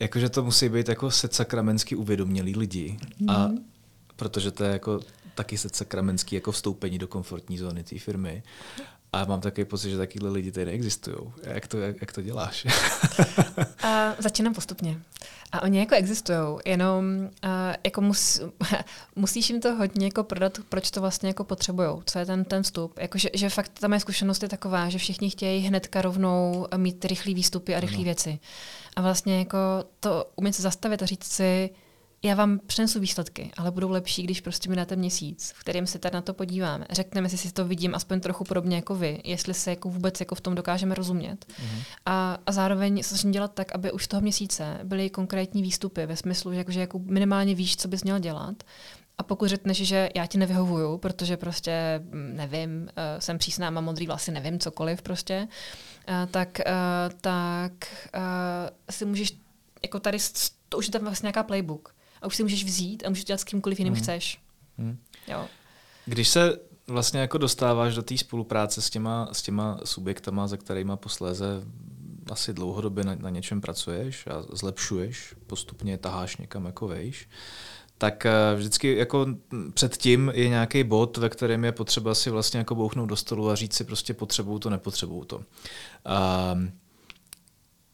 [0.01, 2.99] jakože to musí být jako set sakramensky uvědomělí lidi.
[3.19, 3.31] Mm.
[3.31, 3.65] A mhm.
[4.17, 5.01] protože to je jako
[5.35, 8.43] taky set sakramensky jako vstoupení do komfortní zóny té firmy.
[9.17, 11.17] A mám takový pocit, že takovýhle lidi tady neexistují.
[11.43, 12.67] Jak to, jak, jak to děláš?
[13.83, 15.01] a začínám postupně.
[15.53, 17.05] A oni jako existují, jenom
[17.45, 17.51] uh,
[17.85, 18.41] jako mus,
[19.17, 22.63] musíš jim to hodně jako prodat, proč to vlastně jako potřebují, co je ten, ten
[22.63, 22.99] vstup.
[22.99, 27.05] Jako, že, že fakt ta moje zkušenost je taková, že všichni chtějí hnedka rovnou mít
[27.05, 28.05] rychlé výstupy a rychlé no.
[28.05, 28.39] věci.
[28.97, 29.59] A vlastně jako
[30.01, 31.71] to umět se zastavit a říct si,
[32.27, 35.99] já vám přinesu výsledky, ale budou lepší, když prostě mi dáte měsíc, v kterém se
[35.99, 36.87] tady na to podíváme.
[36.91, 40.35] Řekneme si, si to vidím aspoň trochu podobně jako vy, jestli se jako vůbec jako
[40.35, 41.47] v tom dokážeme rozumět.
[41.49, 41.83] Mm-hmm.
[42.07, 46.17] A, a zároveň se snažím dělat tak, aby už toho měsíce byly konkrétní výstupy ve
[46.17, 48.63] smyslu, že jako, že jako minimálně víš, co bys měl dělat.
[49.19, 53.85] A pokud řekneš, že já ti nevyhovuju, protože prostě mm, nevím, uh, jsem přísná, mám
[53.85, 55.49] modrý vlasy, nevím cokoliv prostě,
[56.09, 57.73] uh, tak, uh, tak
[58.91, 59.39] si můžeš
[59.83, 60.19] jako tady,
[60.69, 63.41] to už je tam vlastně nějaká playbook a už si můžeš vzít a můžeš dělat
[63.41, 64.03] s kýmkoliv jiným hmm.
[64.03, 64.41] chceš.
[64.79, 64.99] Hmm.
[65.29, 65.47] Jo.
[66.07, 70.93] Když se vlastně jako dostáváš do té spolupráce s těma, s těma subjektama, za kterými
[70.95, 71.63] posléze
[72.31, 77.29] asi dlouhodobě na, na něčem pracuješ a zlepšuješ, postupně taháš někam jako vejš,
[77.99, 79.27] tak eh, vždycky jako
[79.75, 83.55] předtím je nějaký bod, ve kterém je potřeba si vlastně jako bouchnout do stolu a
[83.55, 85.37] říct si prostě potřebuju to, nepotřebuju to.
[85.37, 86.73] Um,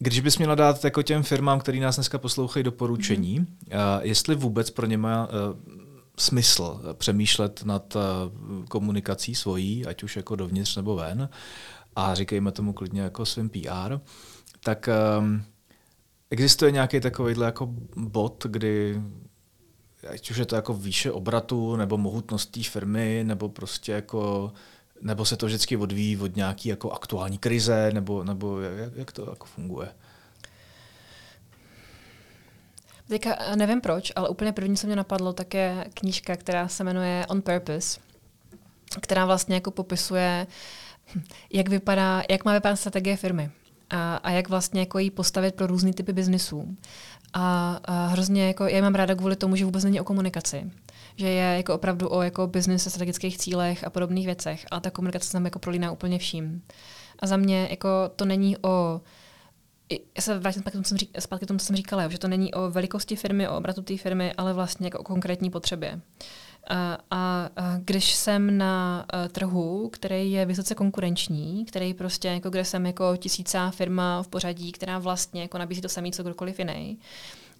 [0.02, 3.46] když bys měla dát jako těm firmám, který nás dneska poslouchají, doporučení, mm.
[3.46, 5.32] uh, jestli vůbec pro ně má uh,
[6.18, 8.02] smysl přemýšlet nad uh,
[8.64, 11.28] komunikací svojí, ať už jako dovnitř nebo ven,
[11.96, 13.98] a říkejme tomu klidně jako svým PR,
[14.64, 14.88] tak
[15.18, 15.42] um,
[16.30, 19.02] existuje nějaký takovýhle jako bod, kdy
[20.10, 24.52] ať už je to jako výše obratu, nebo mohutnost té firmy, nebo prostě jako
[25.02, 29.30] nebo se to vždycky odvíjí od nějaký jako aktuální krize, nebo, nebo jak, jak to
[29.30, 29.88] jako funguje?
[33.08, 37.26] Teďka nevím proč, ale úplně první, co mě napadlo, tak je knížka, která se jmenuje
[37.28, 38.00] On Purpose,
[39.00, 40.46] která vlastně jako popisuje,
[41.52, 43.50] jak, vypadá, jak má vypadat strategie firmy
[43.90, 46.76] a, a jak vlastně jako jí postavit pro různé typy biznisů.
[47.32, 50.70] A, a hrozně jako, já mám ráda kvůli tomu, že vůbec není o komunikaci
[51.16, 54.90] že je jako opravdu o jako business a strategických cílech a podobných věcech, ale ta
[54.90, 56.62] komunikace se tam jako prolíná úplně vším.
[57.18, 59.00] A za mě jako to není o
[60.16, 62.28] já se vrátím zpátky k tomu, jsem, řík, zpátky tomu, co jsem říkala, že to
[62.28, 66.00] není o velikosti firmy, o obratu té firmy, ale vlastně jako o konkrétní potřebě.
[66.66, 72.50] A, a, a když jsem na a, trhu, který je vysoce konkurenční, který prostě, jako
[72.50, 76.58] kde jsem jako tisícá firma v pořadí, která vlastně jako nabízí to samé, co kdokoliv
[76.58, 76.98] jiný,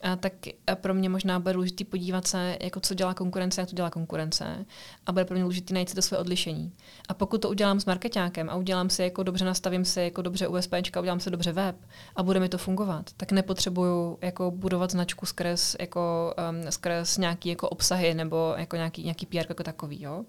[0.03, 0.33] a tak
[0.75, 4.67] pro mě možná bude důležité podívat se, jako co dělá konkurence, jak to dělá konkurence.
[5.07, 6.73] A bude pro mě důležité najít si to své odlišení.
[7.09, 10.49] A pokud to udělám s marketákem a udělám si jako dobře, nastavím si jako dobře
[10.49, 11.77] USP, udělám si dobře web
[12.17, 17.49] a bude mi to fungovat, tak nepotřebuju jako budovat značku skrz, jako, um, skrz nějaký
[17.49, 20.03] jako obsahy nebo jako nějaký, nějaký PR jako takový.
[20.03, 20.25] Jo?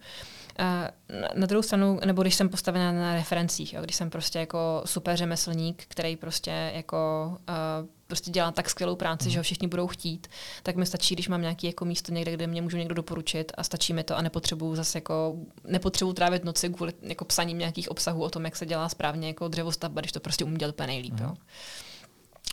[1.35, 5.17] Na druhou stranu, nebo když jsem postavená na referencích, jo, když jsem prostě jako super
[5.17, 9.31] řemeslník, který prostě jako uh, prostě dělá tak skvělou práci, mm.
[9.31, 10.27] že ho všichni budou chtít,
[10.63, 13.63] tak mi stačí, když mám nějaký jako místo někde, kde mě můžu někdo doporučit a
[13.63, 15.35] stačí mi to a nepotřebuju zase jako,
[15.67, 19.47] nepotřebuju trávit noci kvůli jako psaním nějakých obsahů o tom, jak se dělá správně jako
[19.47, 21.13] dřevostavba, když to prostě umím dělat úplně nejlíp.
[21.13, 21.25] Mm.
[21.25, 21.35] Jo.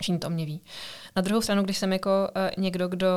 [0.01, 0.61] Všichni to o mě ví.
[1.17, 3.09] Na druhou stranu, když jsem jako uh, někdo, kdo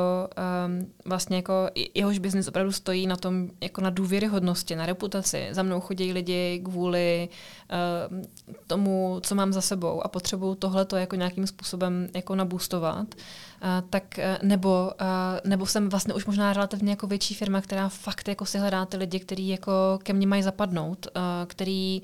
[0.68, 5.64] um, vlastně jako jehož biznis opravdu stojí na tom, jako na důvěryhodnosti, na reputaci, za
[5.64, 7.30] mnou chodí lidi kvůli
[8.10, 8.22] uh,
[8.68, 14.04] tomu, co mám za sebou a potřebuju tohleto jako nějakým způsobem jako nabůstovat, uh, tak
[14.18, 18.46] uh, nebo, uh, nebo jsem vlastně už možná relativně jako větší firma, která fakt jako
[18.46, 22.02] si hledá ty lidi, kteří jako ke mně mají zapadnout, uh, který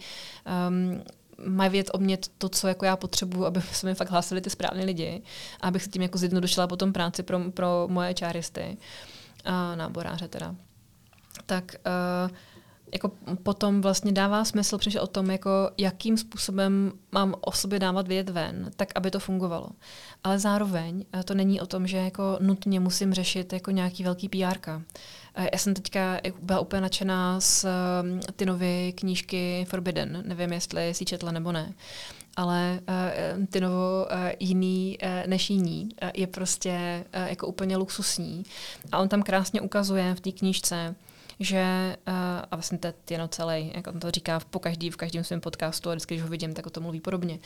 [0.69, 1.01] um,
[1.45, 4.49] mají vědět o mě to, co jako já potřebuju, aby se mi fakt hlásili ty
[4.49, 5.21] správní lidi
[5.61, 8.77] a abych se tím jako zjednodušila potom práci pro, pro moje čáristy
[9.45, 10.55] a náboráře teda.
[11.45, 12.37] Tak uh,
[12.93, 13.11] jako
[13.43, 18.29] potom vlastně dává smysl přemýšlet o tom, jako jakým způsobem mám o sobě dávat vědět
[18.33, 19.69] ven, tak aby to fungovalo.
[20.23, 24.29] Ale zároveň eh, to není o tom, že jako nutně musím řešit jako nějaký velký
[24.29, 24.81] PR.
[25.53, 30.23] Já jsem teďka byla úplně nadšená z um, ty nové knížky Forbidden.
[30.27, 31.73] Nevím, jestli si četla nebo ne.
[32.35, 32.79] Ale
[33.39, 38.43] uh, ty novo uh, jiný uh, než jiní uh, je prostě uh, jako úplně luxusní.
[38.91, 40.95] A on tam krásně ukazuje v té knížce,
[41.39, 42.13] že, uh,
[42.51, 42.93] a vlastně to je
[43.27, 46.29] celý, jak on to říká po každý, v každém svém podcastu a vždycky, když ho
[46.29, 47.39] vidím, tak o tom mluví podobně.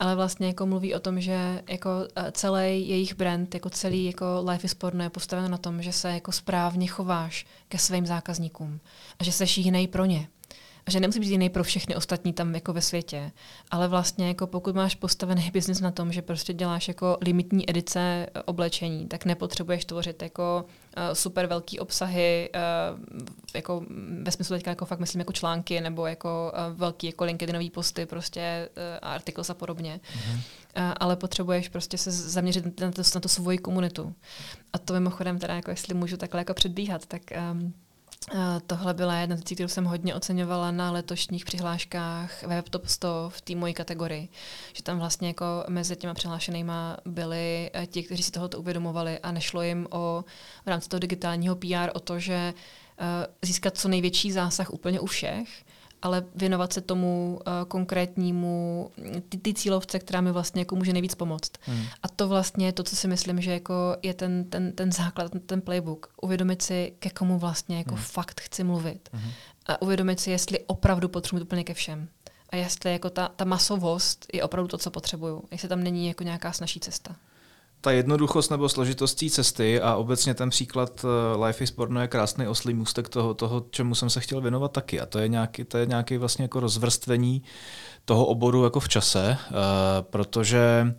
[0.00, 4.44] Ale vlastně jako mluví o tom, že jako uh, celý jejich brand, jako celý jako
[4.50, 8.80] Life is Porno je postaven na tom, že se jako správně chováš ke svým zákazníkům
[9.18, 10.28] a že jsi jiný pro ně
[10.86, 13.32] a že nemusí být jiný pro všechny ostatní tam jako ve světě,
[13.70, 18.00] ale vlastně jako pokud máš postavený biznis na tom, že prostě děláš jako limitní edice
[18.00, 20.64] eh, oblečení, tak nepotřebuješ tvořit jako
[20.96, 23.00] uh, super velký obsahy, uh,
[23.54, 23.84] jako
[24.22, 28.06] ve smyslu teďka jako fakt myslím jako články nebo jako uh, velký jako LinkedInový posty,
[28.06, 30.00] prostě uh, artikls a podobně.
[30.04, 30.34] Mm-hmm.
[30.34, 34.14] Uh, ale potřebuješ prostě se zaměřit na to, na to svoji komunitu.
[34.72, 37.74] A to mimochodem teda jako jestli můžu takhle jako předbíhat, tak um,
[38.66, 43.40] Tohle byla jedna věcí, kterou jsem hodně oceňovala na letošních přihláškách Web Top 100 v
[43.40, 44.28] té mojí kategorii.
[44.72, 49.32] Že tam vlastně jako mezi těma přihlášenýma byli eh, ti, kteří si tohoto uvědomovali a
[49.32, 50.24] nešlo jim o
[50.64, 52.54] v rámci toho digitálního PR o to, že
[53.00, 53.06] uh,
[53.42, 55.64] získat co největší zásah úplně u všech,
[56.04, 58.90] ale věnovat se tomu uh, konkrétnímu,
[59.28, 61.52] ty, ty cílovce, která mi vlastně jako může nejvíc pomoct.
[61.60, 61.84] Hmm.
[62.02, 65.32] A to vlastně je to, co si myslím, že jako je ten, ten, ten základ,
[65.46, 66.12] ten playbook.
[66.22, 68.04] Uvědomit si, ke komu vlastně jako hmm.
[68.04, 69.08] fakt chci mluvit.
[69.12, 69.30] Hmm.
[69.66, 72.08] A uvědomit si, jestli opravdu potřebuji úplně ke všem.
[72.50, 75.44] A jestli jako ta, ta masovost je opravdu to, co potřebuju.
[75.50, 77.16] Jestli tam není jako nějaká snažší cesta
[77.84, 82.08] ta jednoduchost nebo složitost té cesty a obecně ten příklad uh, Life is Porno je
[82.08, 85.00] krásný oslý můstek toho, toho, čemu jsem se chtěl věnovat taky.
[85.00, 87.42] A to je nějaký, to je nějaký vlastně jako rozvrstvení
[88.04, 89.56] toho oboru jako v čase, uh,
[90.00, 90.94] protože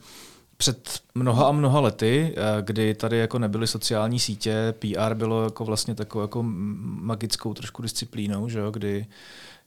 [0.58, 5.66] před mnoha a mnoha lety, uh, kdy tady jako nebyly sociální sítě, PR bylo jako
[5.66, 9.06] vlastně takovou jako magickou trošku disciplínou, že jo, kdy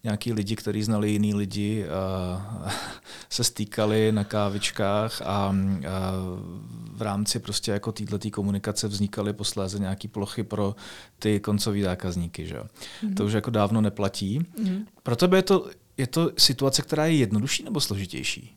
[0.04, 2.70] nějaký lidi, kteří znali jiný lidi, uh,
[3.30, 5.84] se stýkali na kávičkách a uh,
[6.92, 10.76] v rámci prostě jako této komunikace vznikaly posléze nějaké plochy pro
[11.18, 12.46] ty koncové zákazníky.
[12.46, 12.56] Že?
[12.56, 13.14] Mm-hmm.
[13.14, 14.40] To už jako dávno neplatí.
[14.40, 14.84] Mm-hmm.
[15.02, 18.56] Pro tebe je to, je to situace, která je jednodušší nebo složitější?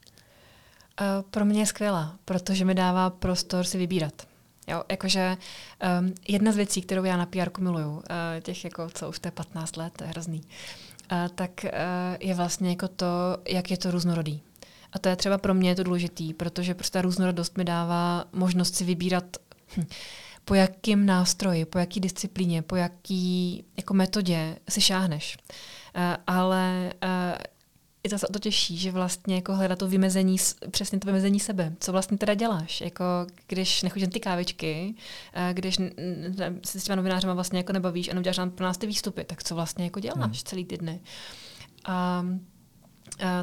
[1.02, 4.28] Uh, pro mě je skvělá, protože mi dává prostor si vybírat.
[4.68, 5.38] Jo, jakože
[6.00, 8.02] um, jedna z věcí, kterou já na PR miluju, uh,
[8.42, 10.42] těch jako, co už to je 15 let, to je hrozný,
[11.36, 11.66] tak
[12.20, 13.06] je vlastně jako to,
[13.48, 14.42] jak je to různorodý.
[14.94, 18.76] A to je třeba pro mě to důležitý, protože prostě ta různorodost mi dává možnost
[18.76, 19.38] si vybírat
[19.78, 19.86] hm,
[20.46, 25.38] po jakým nástroji, po jaký disciplíně, po jaký jako metodě si šáhneš.
[26.28, 26.94] ale
[28.04, 30.38] je to to těžší, že vlastně jako hledat to vymezení,
[30.72, 31.74] přesně to vymezení sebe.
[31.80, 32.82] Co vlastně teda děláš?
[32.82, 33.04] Jako,
[33.48, 34.96] když nechodíš na ty kávičky,
[35.34, 35.76] eh, když
[36.66, 39.56] se s těma novinářema vlastně jako nebavíš a neuděláš pro nás ty výstupy, tak co
[39.56, 40.34] vlastně jako děláš hmm.
[40.34, 41.02] celý ty dny?
[41.86, 42.26] A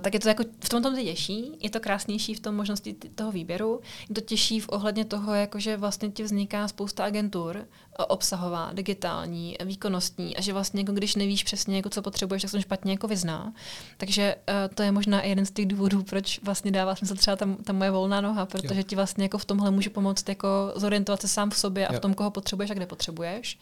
[0.00, 2.94] tak je to jako, v tom tom to těžší, je to krásnější v tom možnosti
[3.14, 7.66] toho výběru, je to těžší v ohledně toho, jako že vlastně ti vzniká spousta agentur,
[8.08, 12.62] obsahová, digitální, výkonnostní a že vlastně jako když nevíš přesně, jako co potřebuješ, tak se
[12.62, 13.52] špatně jako vyzná.
[13.96, 17.46] Takže uh, to je možná jeden z těch důvodů, proč vlastně dává smysl třeba ta,
[17.64, 18.82] ta moje volná noha, protože jo.
[18.82, 21.98] ti vlastně jako v tomhle může pomoct jako zorientovat se sám v sobě a jo.
[21.98, 23.58] v tom, koho potřebuješ a kde potřebuješ.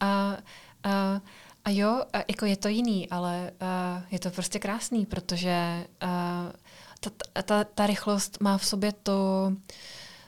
[0.00, 0.36] A,
[0.84, 1.20] a
[1.66, 6.52] a jo, jako je to jiný, ale uh, je to prostě krásný, protože uh,
[7.00, 9.52] ta, ta, ta rychlost má v sobě to,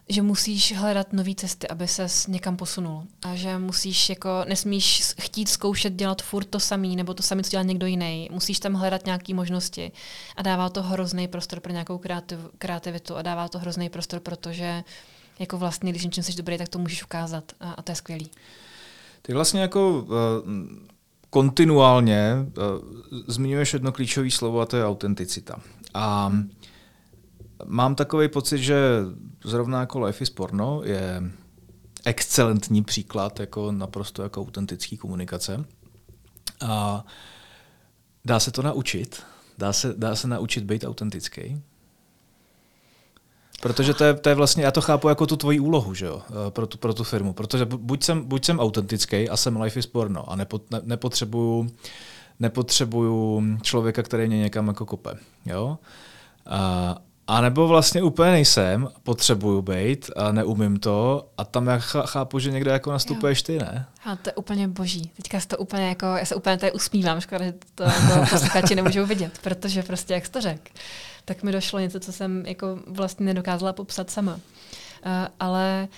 [0.08, 3.06] že musíš hledat nové cesty, aby se někam posunul.
[3.22, 7.50] A že musíš jako, nesmíš chtít zkoušet dělat furt to samý, nebo to samé, co
[7.50, 8.28] dělá někdo jiný.
[8.32, 9.92] Musíš tam hledat nějaké možnosti.
[10.36, 14.84] A dává to hrozný prostor pro nějakou kreativ, kreativitu a dává to hrozný prostor, protože
[15.38, 17.52] jako vlastně, když něčím jsi dobrý, tak to můžeš ukázat.
[17.60, 18.30] A, a to je skvělý.
[19.22, 20.88] Ty vlastně jako uh
[21.30, 22.64] kontinuálně uh,
[23.26, 25.60] zmiňuješ jedno klíčové slovo a to je autenticita.
[25.94, 26.32] A
[27.66, 28.78] mám takový pocit, že
[29.44, 31.22] zrovna jako Life is Porno je
[32.04, 35.64] excelentní příklad jako naprosto jako autentický komunikace.
[36.60, 37.04] A
[38.24, 39.22] dá se to naučit,
[39.58, 41.62] dá se, dá se naučit být autentický.
[43.62, 46.22] Protože to je, to je vlastně, já to chápu jako tu tvoji úlohu, že jo,
[46.30, 47.32] eh, pro tu, pro tu firmu.
[47.32, 51.70] Protože buď jsem, buď jsem autentický a jsem life is porno a nepo, ne, nepotřebuju,
[52.40, 55.10] nepotřebuju člověka, který mě někam jako kope,
[55.46, 55.78] jo.
[56.46, 56.96] A,
[57.26, 62.50] a nebo vlastně úplně nejsem, potřebuju být a neumím to a tam já chápu, že
[62.50, 63.86] někde jako nastupuješ ty, ne?
[64.04, 65.10] A to je úplně boží.
[65.16, 69.06] Teďka to úplně jako, já se úplně tady usmívám, škoda, že to jako posluchači nemůžou
[69.06, 70.70] vidět, protože prostě jak jsi to řekl,
[71.28, 74.34] tak mi došlo něco, co jsem jako vlastně nedokázala popsat sama.
[74.34, 74.40] Uh,
[75.40, 75.88] ale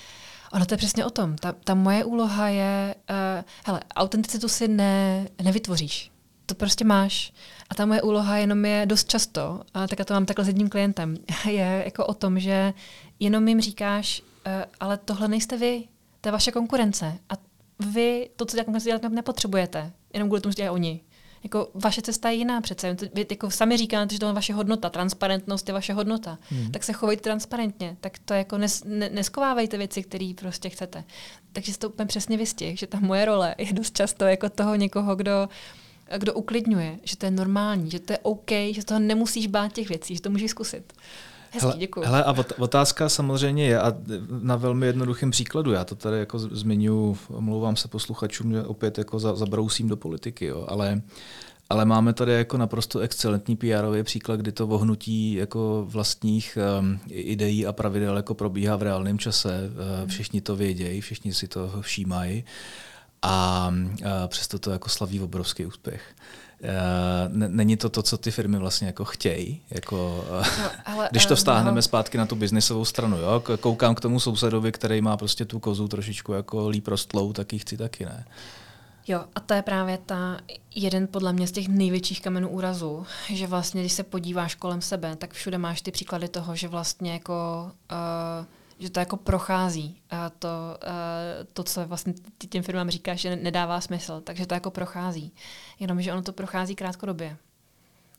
[0.53, 1.37] ono to je přesně o tom.
[1.37, 6.11] Ta, ta moje úloha je, uh, hele, autenticitu si ne, nevytvoříš.
[6.47, 7.33] To prostě máš.
[7.69, 10.49] A ta moje úloha jenom je dost často, a tak já to mám takhle s
[10.49, 11.17] jedním klientem,
[11.51, 12.75] je jako o tom, že
[13.21, 15.85] jenom jim říkáš, uh, ale tohle nejste vy,
[16.21, 17.19] to je vaše konkurence.
[17.29, 17.35] A
[17.93, 21.01] vy to, co dělat, nepotřebujete, jenom kvůli tomu, že dělají oni.
[21.43, 22.97] Jako vaše cesta je jiná přece.
[23.15, 26.39] Vy jako sami říkáte, že to je vaše hodnota, transparentnost je vaše hodnota.
[26.51, 26.71] Hmm.
[26.71, 27.97] Tak se chovejte transparentně.
[28.01, 31.05] Tak to jako nes, ne, neskovávejte věci, které prostě chcete.
[31.53, 35.17] Takže to úplně přesně vystih, že ta moje role je dost často jako toho někoho,
[35.17, 35.49] kdo
[36.19, 39.89] kdo uklidňuje, že to je normální, že to je OK, že toho nemusíš bát těch
[39.89, 40.93] věcí, že to můžeš zkusit.
[41.51, 42.07] Hezký, děkuji.
[42.07, 43.95] Hele, a otázka samozřejmě je, a
[44.43, 49.19] na velmi jednoduchém příkladu, já to tady jako zmiňu, omlouvám se posluchačům, že opět jako
[49.19, 51.03] zabrousím do politiky, jo, ale
[51.71, 57.67] ale máme tady jako naprosto excelentní pr příklad, kdy to vohnutí jako vlastních um, ideí
[57.67, 59.71] a pravidel jako probíhá v reálném čase.
[59.71, 62.45] Uh, všichni to vědějí, všichni si to všímají
[63.23, 66.03] a uh, přesto to jako slaví obrovský úspěch.
[66.61, 69.63] Uh, není to to, co ty firmy vlastně jako chtějí.
[69.71, 71.83] Jako, uh, no, ale, když to vztáhneme no.
[71.83, 73.17] zpátky na tu biznisovou stranu.
[73.17, 73.43] Jo?
[73.61, 77.59] Koukám k tomu sousedovi, který má prostě tu kozu trošičku jako líp rostlou, tak ji
[77.59, 78.25] chci taky, ne?
[79.09, 80.41] Jo, a to je právě ta
[80.75, 85.17] jeden podle mě z těch největších kamenů úrazu, že vlastně, když se podíváš kolem sebe,
[85.17, 88.47] tak všude máš ty příklady toho, že vlastně jako uh,
[88.81, 90.03] že to jako prochází.
[90.11, 92.15] A to, uh, to, co vlastně
[92.49, 95.33] těm firmám říká, že nedává smysl, takže to jako prochází.
[95.79, 97.37] Jenomže ono to prochází krátkodobě.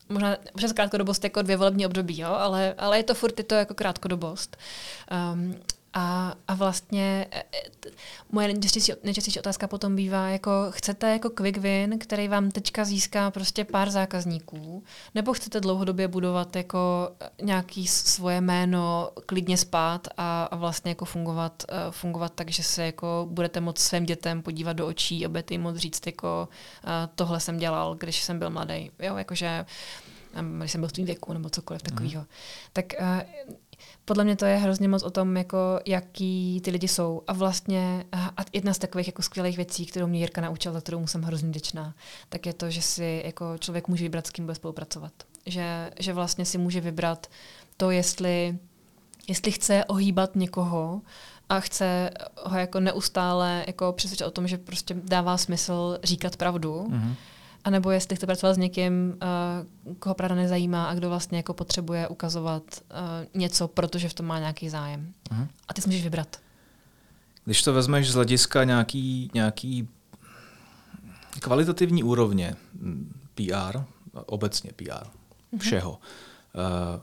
[0.09, 2.29] Možná přes krátkodobost jako dvě volební období, jo?
[2.29, 4.57] Ale, ale je to furt je to jako krátkodobost.
[5.33, 5.55] Um,
[5.93, 7.43] a, a vlastně e, e,
[8.31, 13.31] moje nejčastější, nejčastější otázka potom bývá, jako chcete jako quick win, který vám teďka získá
[13.31, 14.83] prostě pár zákazníků,
[15.15, 17.11] nebo chcete dlouhodobě budovat jako
[17.41, 22.85] nějaký svoje jméno, klidně spát a, a vlastně jako fungovat, uh, fungovat tak, že se
[22.85, 26.49] jako budete moct svým dětem podívat do očí a budete jim moct říct jako
[26.83, 28.91] uh, tohle jsem dělal, když jsem byl mladý.
[28.99, 29.65] Jo, jakože
[30.57, 32.21] když jsem byl v tvým věku nebo cokoliv takového.
[32.21, 32.27] Mm.
[32.73, 33.53] Tak uh,
[34.05, 37.21] podle mě to je hrozně moc o tom, jako, jaký ty lidi jsou.
[37.27, 41.07] A vlastně a jedna z takových jako skvělých věcí, kterou mě Jirka naučila, za kterou
[41.07, 41.95] jsem hrozně vděčná,
[42.29, 45.13] tak je to, že si jako člověk může vybrat, s kým bude spolupracovat.
[45.45, 47.27] Že, že vlastně si může vybrat
[47.77, 48.57] to, jestli,
[49.27, 51.01] jestli chce ohýbat někoho,
[51.49, 52.09] a chce
[52.45, 57.15] ho jako neustále jako přesvědčit o tom, že prostě dává smysl říkat pravdu, mm-hmm
[57.63, 59.17] a nebo jestli chce pracovat s někým,
[59.85, 64.25] uh, koho pravda nezajímá a kdo vlastně jako potřebuje ukazovat uh, něco, protože v tom
[64.25, 65.13] má nějaký zájem.
[65.31, 65.47] Uh-huh.
[65.67, 66.37] A ty si můžeš vybrat.
[67.45, 69.87] Když to vezmeš z hlediska nějaký, nějaký
[71.39, 72.55] kvalitativní úrovně
[73.35, 73.79] PR,
[74.25, 75.59] obecně PR, uh-huh.
[75.59, 75.99] všeho, uh,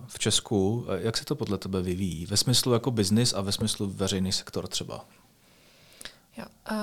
[0.06, 2.26] v Česku, jak se to podle tebe vyvíjí?
[2.26, 5.04] Ve smyslu jako biznis a ve smyslu veřejný sektor třeba?
[6.36, 6.76] Jo, uh,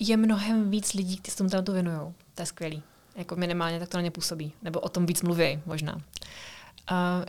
[0.00, 1.98] je mnohem víc lidí, kteří se tomu tématu věnují.
[2.34, 2.82] To je skvělý.
[3.16, 4.52] Jako minimálně tak to na ně působí.
[4.62, 5.94] Nebo o tom víc mluví možná.
[5.94, 6.00] Uh,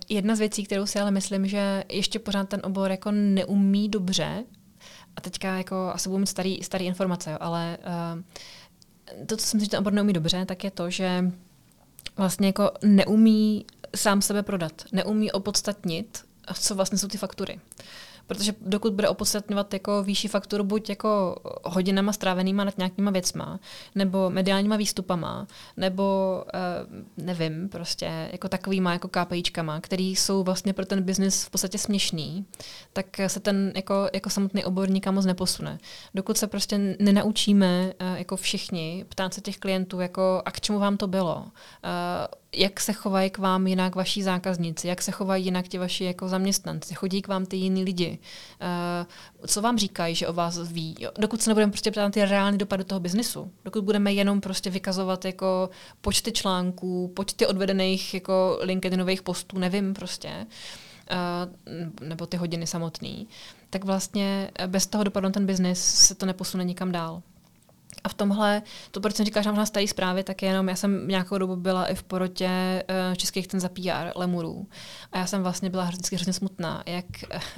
[0.10, 4.44] jedna z věcí, kterou si ale myslím, že ještě pořád ten obor jako neumí dobře,
[5.16, 7.78] a teďka jako asi budu mít starý, starý informace, jo, ale
[8.16, 11.32] uh, to, co si myslím, že ten obor neumí dobře, tak je to, že
[12.18, 13.66] vlastně jako neumí
[13.96, 17.60] sám sebe prodat, neumí opodstatnit, co vlastně jsou ty faktury.
[18.28, 23.60] Protože dokud bude opodstatňovat jako výši fakturu buď jako hodinama strávenýma nad nějakýma věcma,
[23.96, 25.48] nebo mediálníma výstupama,
[25.78, 26.38] nebo
[27.18, 31.78] uh, nevím, prostě jako takovýma jako KPIčkama, který jsou vlastně pro ten biznis v podstatě
[31.78, 32.46] směšný,
[32.94, 35.78] tak se ten jako, jako samotný obor nikam moc neposune.
[36.16, 40.80] Dokud se prostě nenaučíme uh, jako všichni ptát se těch klientů, jako a k čemu
[40.80, 45.46] vám to bylo, uh, jak se chovají k vám jinak vaši zákazníci, jak se chovají
[45.46, 48.20] jinak ti vaši jako zaměstnanci, chodí k vám ty jiní lidi,
[49.42, 50.96] uh, co vám říkají, že o vás ví.
[51.00, 54.42] Jo, dokud se nebudeme prostě ptát na ty reální dopady toho biznisu, dokud budeme jenom
[54.42, 55.70] prostě vykazovat jako
[56.02, 60.48] počty článků, počty odvedených jako LinkedInových postů, nevím prostě,
[61.12, 63.28] uh, nebo ty hodiny samotný,
[63.70, 67.22] tak vlastně bez toho dopadu na ten biznis se to neposune nikam dál.
[68.04, 68.62] A v tomhle,
[68.92, 71.86] to proč jsem říkala, že mám staré zprávy, tak jenom, já jsem nějakou dobu byla
[71.86, 74.68] i v porotě uh, českých ten za PR lemurů.
[75.12, 77.06] A já jsem vlastně byla vždycky hrozně smutná, jak,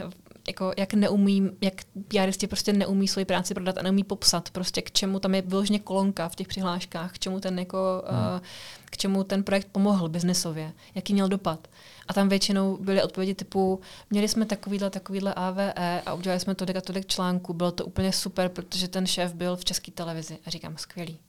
[0.05, 0.11] uh,
[0.47, 1.73] jako, jak neumí, jak
[2.07, 5.79] PRisti prostě neumí svoji práci prodat a neumí popsat prostě k čemu tam je vyloženě
[5.79, 8.19] kolonka v těch přihláškách, k čemu ten jako, hmm.
[8.19, 8.39] uh,
[8.85, 11.67] k čemu ten projekt pomohl biznesově, jaký měl dopad.
[12.07, 15.73] A tam většinou byly odpovědi typu, měli jsme takovýhle, takovýhle AVE
[16.05, 19.55] a udělali jsme tolik a tolik článků, bylo to úplně super, protože ten šéf byl
[19.55, 20.39] v české televizi.
[20.45, 21.19] A říkám, skvělý.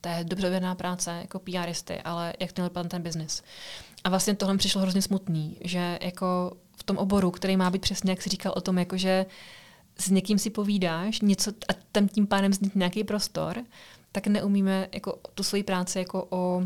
[0.00, 3.42] To je dobře odvedená práce jako PRisty, ale jak měl pan ten biznis.
[4.04, 8.12] A vlastně tohle přišlo hrozně smutný, že jako v tom oboru, který má být přesně,
[8.12, 9.26] jak jsi říkal o tom, jako že
[9.98, 13.64] s někým si povídáš něco a tam tím pádem vznikne nějaký prostor,
[14.12, 16.62] tak neumíme jako tu svoji práci jako o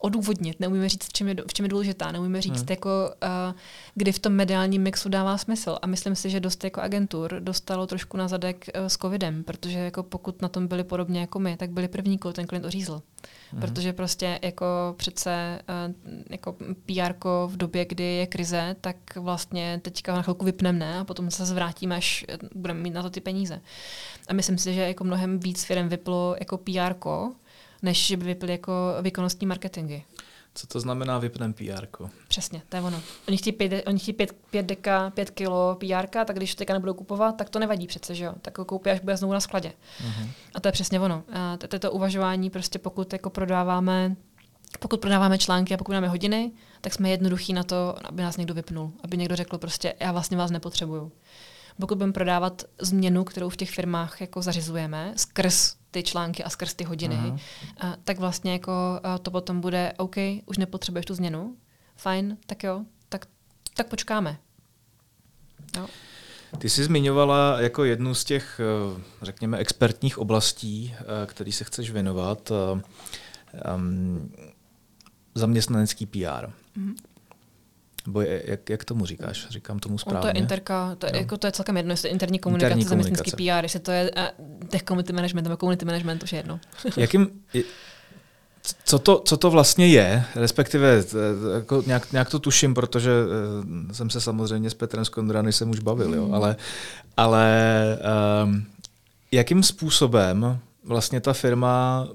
[0.00, 2.66] odůvodnit, neumíme říct, v čem je, v čem je důležitá, neumíme říct, hmm.
[2.70, 2.88] jako,
[3.22, 3.58] uh,
[3.94, 5.78] kdy v tom mediálním mixu dává smysl.
[5.82, 9.78] A myslím si, že dost jako agentur dostalo trošku na zadek uh, s covidem, protože
[9.78, 13.02] jako pokud na tom byli podobně jako my, tak byli první, koho ten klient ořízl.
[13.50, 13.60] Hmm.
[13.60, 15.94] Protože prostě jako přece uh,
[16.30, 16.52] jako
[16.86, 17.14] PR
[17.46, 21.46] v době, kdy je krize, tak vlastně teďka na chvilku vypneme ne, a potom se
[21.46, 23.60] zvrátíme, až budeme mít na to ty peníze.
[24.28, 26.94] A myslím si, že jako mnohem víc firm vyplo jako PR,
[27.82, 28.72] než že by vyply jako
[29.02, 30.02] výkonnostní marketingy.
[30.54, 31.86] Co to znamená vypnem PR?
[32.28, 33.02] Přesně, to je ono.
[33.28, 36.94] Oni chtějí pět, oni chtějí pět, pět deka, pět kilo PR, tak když teďka nebudou
[36.94, 38.34] kupovat, tak to nevadí přece, že jo?
[38.42, 39.72] Tak ho koupí, až bude znovu na skladě.
[40.00, 40.28] Uh-huh.
[40.54, 41.22] A to je přesně ono.
[41.58, 44.16] To je to uvažování, prostě pokud jako prodáváme
[44.78, 48.54] pokud prodáváme články a pokud máme hodiny, tak jsme jednoduchí na to, aby nás někdo
[48.54, 48.92] vypnul.
[49.04, 51.12] Aby někdo řekl prostě, já vlastně vás nepotřebuju.
[51.80, 56.74] Pokud budeme prodávat změnu, kterou v těch firmách jako zařizujeme, skrz ty články a skrz
[56.74, 57.38] ty hodiny, uh,
[58.04, 60.16] tak vlastně jako uh, to potom bude OK,
[60.46, 61.56] už nepotřebuješ tu změnu,
[61.96, 63.26] fajn, tak jo, tak,
[63.74, 64.38] tak počkáme.
[65.76, 65.86] Jo.
[66.58, 71.90] Ty jsi zmiňovala jako jednu z těch, eh, řekněme, expertních oblastí, eh, který se chceš
[71.90, 72.52] věnovat,
[73.74, 74.32] um,
[75.34, 76.16] zaměstnanecký PR.
[76.16, 76.94] Mm-hmm.
[78.06, 79.46] Bo je, jak, jak tomu říkáš?
[79.50, 80.16] Říkám tomu správně?
[80.16, 82.84] No to je interka, to je, jako, to je celkem jedno, jestli interní komunikace, interní
[82.84, 86.60] zaměstnický PR, jestli to je uh, tech community management nebo community management, už je jedno.
[86.96, 87.28] Jakým,
[88.84, 91.04] co to, co to vlastně je, respektive
[91.54, 95.78] jako nějak, nějak to tuším, protože uh, jsem se samozřejmě s Petrem Skondrany jsem už
[95.78, 96.34] bavil, jo, hmm.
[96.34, 96.56] ale,
[97.16, 97.48] ale
[98.44, 98.64] um,
[99.32, 102.08] jakým způsobem vlastně ta firma,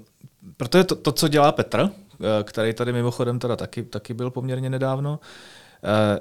[0.56, 4.70] protože to, to co dělá Petr, eh, který tady mimochodem teda taky, taky byl poměrně
[4.70, 5.55] nedávno, uh, Eh,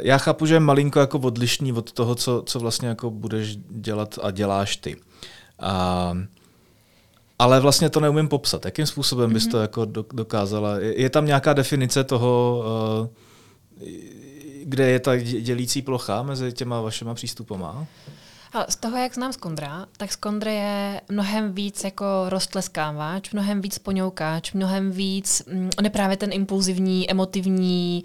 [0.02, 4.20] já chápu, že je malinko jako odlišný od toho, co, co vlastně jako budeš dělat
[4.22, 4.96] a děláš ty.
[5.60, 6.18] A,
[7.40, 8.66] ale vlastně to neumím popsat.
[8.66, 9.52] Jakým způsobem bys mm-hmm.
[9.52, 10.80] to jako dokázala?
[10.80, 12.64] Je, je tam nějaká definice toho,
[13.02, 13.88] uh,
[14.64, 17.70] kde je ta dělící plocha mezi těma vašima přístupama?
[17.70, 17.86] Ale
[18.70, 24.54] z toho, jak znám Skondra, tak Skondra je mnohem víc jako roztleskávač, mnohem víc poňoukáč,
[24.54, 28.04] mnohem víc, mm, on je právě ten impulzivní, emotivní,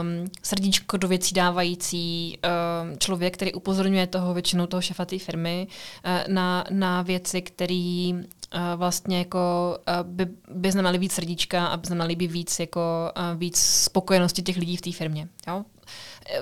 [0.00, 5.66] um, srdíčko do věcí dávající um, člověk, který upozorňuje toho většinou toho šefa té firmy
[6.04, 8.12] uh, na, na věci, které
[8.76, 12.80] vlastně jako uh, by, by znamenaly víc srdíčka a by znamenaly by víc jako
[13.16, 15.28] uh, víc spokojenosti těch lidí v té firmě.
[15.48, 15.64] Jo?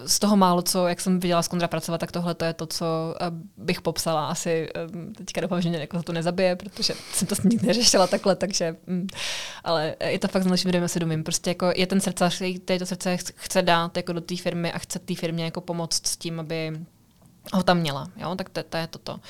[0.07, 2.67] z toho málo, co, jak jsem viděla z Kondra pracovat, tak tohle to je to,
[2.67, 3.15] co
[3.57, 4.27] bych popsala.
[4.27, 8.37] Asi eh, teďka doufám, že mě jako to nezabije, protože jsem to nikdy neřešila takhle,
[8.37, 9.07] takže mm,
[9.65, 11.25] ale je to fakt znamená, že si domím.
[11.25, 12.29] Prostě jako je ten srdce,
[12.65, 16.07] který to srdce chce dát jako do té firmy a chce té firmě jako pomoct
[16.07, 16.73] s tím, aby
[17.53, 18.09] ho tam měla.
[18.17, 18.35] Jo?
[18.35, 19.21] Tak to, to je toto.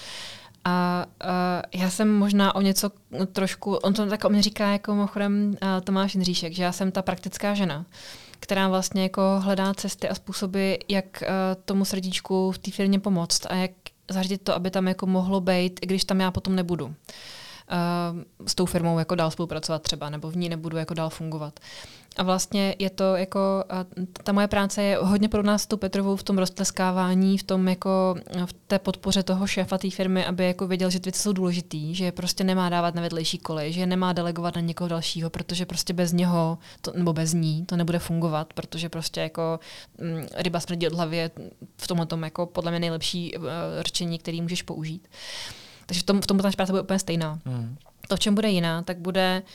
[0.64, 2.90] A uh, já jsem možná o něco
[3.32, 6.92] trošku, on to tak o mě říká jako mimochodem uh, Tomáš Jindříšek, že já jsem
[6.92, 7.86] ta praktická žena
[8.42, 11.28] která vlastně jako hledá cesty a způsoby, jak uh,
[11.64, 13.70] tomu srdíčku v té firmě pomoct a jak
[14.10, 16.86] zařídit to, aby tam jako mohlo být, i když tam já potom nebudu.
[16.86, 16.92] Uh,
[18.46, 21.60] s tou firmou jako dál spolupracovat třeba, nebo v ní nebudu jako dál fungovat.
[22.16, 23.64] A vlastně je to jako,
[24.24, 27.68] ta moje práce je hodně pro nás s tou Petrovou v tom roztleskávání, v tom
[27.68, 28.14] jako,
[28.46, 31.94] v té podpoře toho šéfa té firmy, aby jako věděl, že ty věci jsou důležitý,
[31.94, 35.30] že je prostě nemá dávat na vedlejší kolej, že je nemá delegovat na někoho dalšího,
[35.30, 39.60] protože prostě bez něho, to, nebo bez ní, to nebude fungovat, protože prostě jako
[39.98, 41.30] m, ryba smrdí od hlavy
[41.76, 43.44] v tomhle tom jako podle mě nejlepší uh,
[43.80, 45.08] řečení, který můžeš použít.
[45.86, 47.38] Takže v tom, v tom ta práce bude úplně stejná.
[47.44, 47.76] Mm.
[48.08, 49.50] To, v čem bude jiná, tak bude, uh,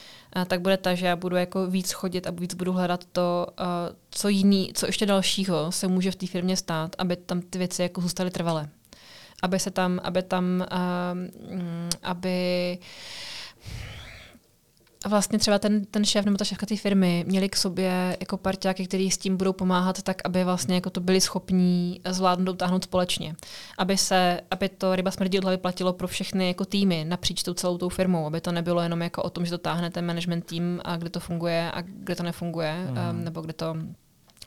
[0.47, 3.65] tak bude ta, že já budu jako víc chodit a víc budu hledat to, uh,
[4.11, 7.81] co jiný, co ještě dalšího se může v té firmě stát, aby tam ty věci
[7.81, 8.69] jako zůstaly trvalé.
[9.41, 11.17] Aby se tam, aby tam, uh,
[15.05, 18.37] aby vlastně třeba ten, ten šéf nebo ta šéfka té firmy měli k sobě jako
[18.37, 22.83] parťáky, kteří s tím budou pomáhat, tak aby vlastně jako to byli schopní zvládnout táhnout
[22.83, 23.35] společně.
[23.77, 27.53] Aby se, aby to ryba smrdí od hlavy platilo pro všechny jako týmy napříč tou
[27.53, 30.45] celou tou firmou, aby to nebylo jenom jako o tom, že to táhne ten management
[30.45, 32.97] tým a kde to funguje a kde to nefunguje, mm.
[33.11, 33.75] um, nebo kde to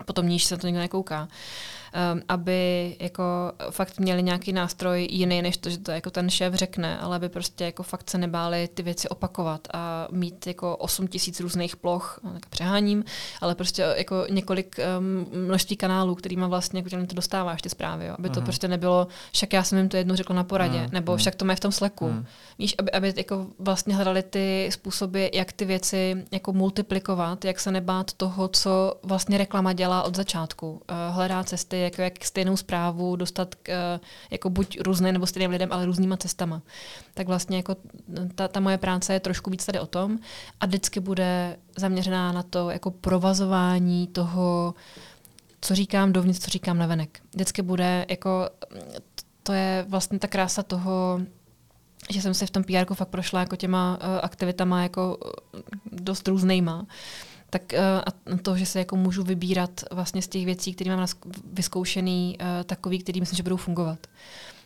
[0.05, 1.28] potom níž se to nikdo nekouká.
[2.12, 3.22] Um, aby jako
[3.70, 7.28] fakt měli nějaký nástroj jiný, než to, že to jako ten šéf řekne, ale aby
[7.28, 12.20] prostě jako fakt se nebáli ty věci opakovat a mít jako 8 tisíc různých ploch,
[12.22, 13.05] no, tak přeháním,
[13.41, 18.14] ale prostě jako několik um, množství kanálů, kterýma vlastně jako to dostáváš ty zprávy, jo.
[18.18, 18.45] aby to mhm.
[18.45, 20.93] prostě nebylo, však já jsem jim to jednou řekl na poradě, uh-huh.
[20.93, 22.07] nebo však to má v tom sleku.
[22.07, 22.24] Uh-huh.
[22.59, 27.72] Víš, aby, aby jako vlastně hledali ty způsoby, jak ty věci jako multiplikovat, jak se
[27.72, 30.70] nebát toho, co vlastně reklama dělá od začátku.
[30.70, 30.78] Uh,
[31.14, 34.01] hledá cesty, jako jak stejnou zprávu dostat k, uh,
[34.31, 36.62] jako buď různé nebo stejným lidem, ale různýma cestama.
[37.14, 37.76] Tak vlastně jako
[38.35, 40.18] ta, ta moje práce je trošku víc tady o tom
[40.61, 44.74] a vždycky bude zaměřená na to jako provazování toho,
[45.61, 47.20] co říkám dovnitř, co říkám navenek.
[47.33, 48.51] Vždycky bude jako,
[49.43, 51.20] to je vlastně ta krása toho,
[52.11, 55.61] že jsem si v tom PR fakt prošla jako těma uh, aktivitama jako uh,
[55.93, 56.87] dost různýma.
[57.51, 61.07] Tak uh, a to, že se jako můžu vybírat vlastně z těch věcí, které mám
[61.53, 63.98] vyzkoušený, uh, takový, který myslím, že budou fungovat.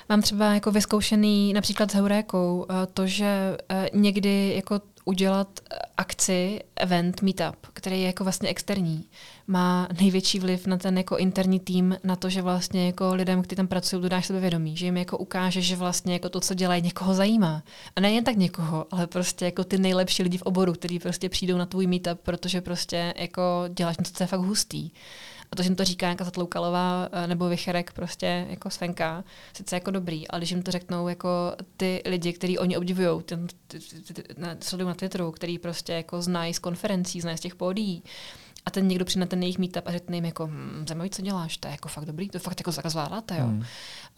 [0.08, 5.60] Mám třeba jako vyzkoušený například s Heurékou uh, to, že uh, někdy jako udělat
[5.96, 9.04] akci, event, meetup, který je jako vlastně externí,
[9.46, 13.56] má největší vliv na ten jako interní tým, na to, že vlastně jako lidem, kteří
[13.56, 17.14] tam pracují, dodáš sebevědomí, že jim jako ukáže, že vlastně jako to, co dělají, někoho
[17.14, 17.62] zajímá.
[17.96, 21.28] A ne jen tak někoho, ale prostě jako ty nejlepší lidi v oboru, kteří prostě
[21.28, 24.90] přijdou na tvůj meetup, protože prostě jako děláš něco, co je fakt hustý.
[25.54, 29.24] A to, že jim to říká nějaká zatloukalová eh, nebo vycherek prostě jako svenka,
[29.56, 31.28] sice jako dobrý, ale když jim to řeknou jako
[31.76, 33.22] ty lidi, kteří oni obdivují,
[34.60, 38.02] sledují na Twitteru, který prostě jako znají z konferencí, znají z těch pódií,
[38.66, 41.22] a ten někdo přijde na ten jejich meetup a řekne jim jako, hm, zajímavý, co
[41.22, 43.46] děláš, to je jako fakt dobrý, to fakt jako zvládáte, jo.
[43.46, 43.64] Hmm.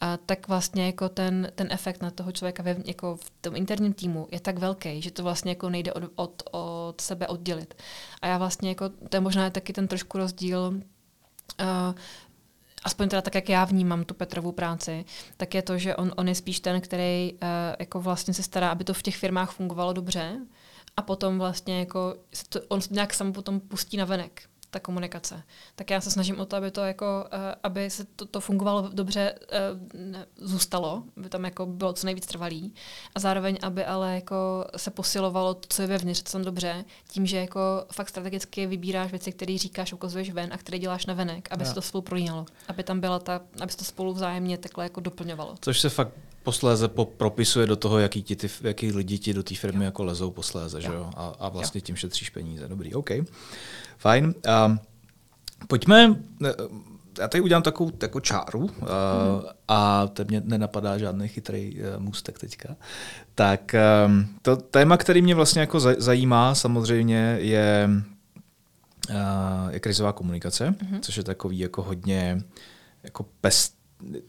[0.01, 3.93] A tak vlastně jako ten, ten efekt na toho člověka ve, jako v tom interním
[3.93, 7.73] týmu je tak velký, že to vlastně jako nejde od, od, od sebe oddělit.
[8.21, 10.81] A já vlastně jako, to je možná taky ten trošku rozdíl
[12.83, 15.05] aspoň teda tak, jak já vnímám tu Petrovu práci,
[15.37, 17.39] tak je to, že on, on je spíš ten, který uh,
[17.79, 20.39] jako vlastně se stará, aby to v těch firmách fungovalo dobře
[20.97, 22.15] a potom vlastně jako
[22.49, 25.43] to, on nějak sam potom pustí na venek ta komunikace.
[25.75, 28.89] Tak já se snažím o to, aby to jako, uh, aby se to, to fungovalo
[28.93, 29.35] dobře,
[29.93, 32.73] uh, zůstalo, aby tam jako bylo co nejvíc trvalý
[33.15, 37.25] a zároveň, aby ale jako se posilovalo to, co je vevnitř, co tam dobře, tím,
[37.25, 37.59] že jako
[37.91, 41.69] fakt strategicky vybíráš věci, které říkáš, ukazuješ ven a které děláš na venek, aby ja.
[41.69, 44.99] se to spolu prolínalo, aby tam byla ta, aby se to spolu vzájemně takhle jako
[44.99, 45.55] doplňovalo.
[45.61, 46.11] Což se fakt
[46.47, 49.91] posléze po, propisuje do toho, jaký, ti ty, jaký lidi ti do té firmy jo.
[49.91, 50.81] jako lezou posléze, jo.
[50.81, 51.09] že jo?
[51.15, 51.83] A, a vlastně jo.
[51.85, 52.67] tím šetříš peníze.
[52.67, 53.09] Dobrý, OK.
[53.97, 54.33] Fajn.
[54.65, 54.79] Um,
[55.67, 56.15] pojďme,
[57.19, 58.79] já tady udělám takovou jako čáru uh, mm.
[59.67, 62.75] a to mě nenapadá žádný chytrý uh, můstek teďka.
[63.35, 63.75] Tak
[64.07, 67.89] um, to téma, který mě vlastně jako zajímá samozřejmě je,
[69.09, 69.15] uh,
[69.69, 71.01] je krizová komunikace, mm.
[71.01, 72.41] což je takový jako hodně
[73.03, 73.76] jako pest,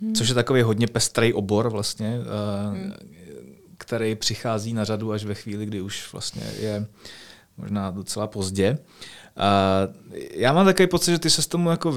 [0.00, 0.14] hmm.
[0.14, 2.92] což je takový hodně pestrý obor vlastně, uh, hmm.
[3.78, 6.86] který přichází na řadu až ve chvíli, kdy už vlastně je
[7.56, 8.70] možná docela pozdě.
[8.70, 9.08] Uh,
[10.34, 11.92] já mám takový pocit, že ty se s tomu jako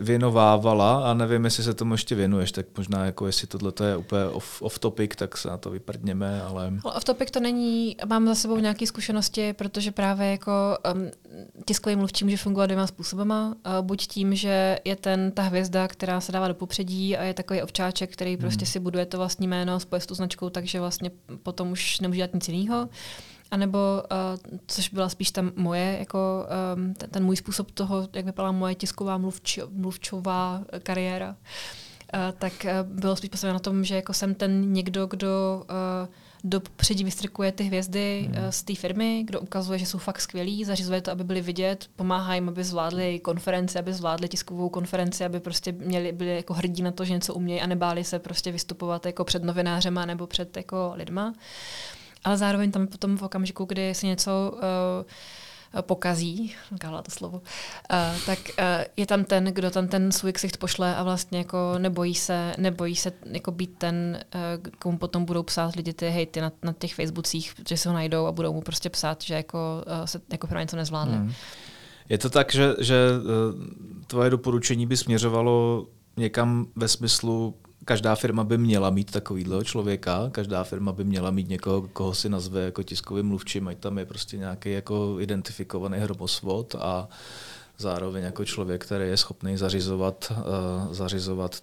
[0.00, 4.24] věnovávala a nevím, jestli se tomu ještě věnuješ, tak možná jako jestli tohle je úplně
[4.24, 6.72] off, off topic, tak se na to vyprdněme, ale...
[6.82, 10.52] Off topic to není, mám za sebou nějaké zkušenosti, protože právě jako
[10.94, 11.10] um,
[11.64, 13.46] tiskový mluvčí může fungovat dvěma způsobama.
[13.48, 17.34] Uh, buď tím, že je ten ta hvězda, která se dává do popředí a je
[17.34, 18.72] takový ovčáček, který prostě hmm.
[18.72, 21.10] si buduje to vlastní jméno, spoje s tu značkou, takže vlastně
[21.42, 22.76] potom už nemůže dělat nic jiného.
[22.76, 22.88] A
[23.56, 26.46] nebo, uh, což byla spíš tam moje, jako
[26.76, 32.52] um, ten, ten můj způsob toho, jak vypadala moje tisková mluvči, mluvčová kariéra, uh, tak
[32.64, 37.04] uh, bylo spíš postavené na tom, že jako jsem ten někdo, kdo uh, do předí
[37.04, 38.52] vystrkuje ty hvězdy hmm.
[38.52, 42.34] z té firmy, kdo ukazuje, že jsou fakt skvělí, zařizuje to, aby byli vidět, pomáhá
[42.34, 46.90] jim, aby zvládli konferenci, aby zvládli tiskovou konferenci, aby prostě měli, byli jako hrdí na
[46.90, 50.92] to, že něco umějí a nebáli se prostě vystupovat jako před novinářema nebo před jako
[50.96, 51.28] lidma.
[51.28, 51.34] Uh,
[52.24, 54.60] ale zároveň tam potom v okamžiku, kdy se něco uh,
[55.80, 58.64] pokazí, říkala to slovo, uh, tak uh,
[58.96, 62.96] je tam ten, kdo tam ten svůj ksicht pošle a vlastně jako nebojí se, nebojí
[62.96, 64.40] se jako být ten, uh,
[64.78, 68.26] komu potom budou psát lidi ty hejty na, na těch Facebookích, že se ho najdou
[68.26, 71.16] a budou mu prostě psát, že jako uh, se jako pro něco nezvládne.
[71.16, 71.32] Hmm.
[72.08, 72.96] Je to tak, že, že
[74.06, 77.54] tvoje doporučení by směřovalo někam ve smyslu
[77.84, 82.28] každá firma by měla mít takovýhle člověka, každá firma by měla mít někoho, koho si
[82.28, 87.08] nazve jako tiskový mluvčím, ať tam je prostě nějaký jako identifikovaný hromosvod a
[87.78, 91.62] zároveň jako člověk, který je schopný zařizovat, uh, zařizovat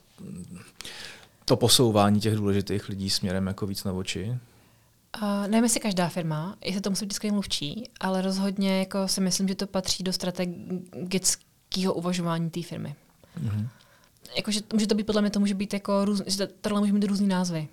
[1.46, 4.38] to posouvání těch důležitých lidí směrem jako víc na oči?
[5.22, 9.48] Uh, nevím, jestli každá firma, jestli to musí být mluvčí, ale rozhodně jako si myslím,
[9.48, 12.96] že to patří do strategického uvažování té firmy.
[13.44, 13.68] Mm-hmm.
[14.36, 17.04] Jakože může to být, podle mě to může být jako růz, že tohle může mít
[17.04, 17.68] různý názvy.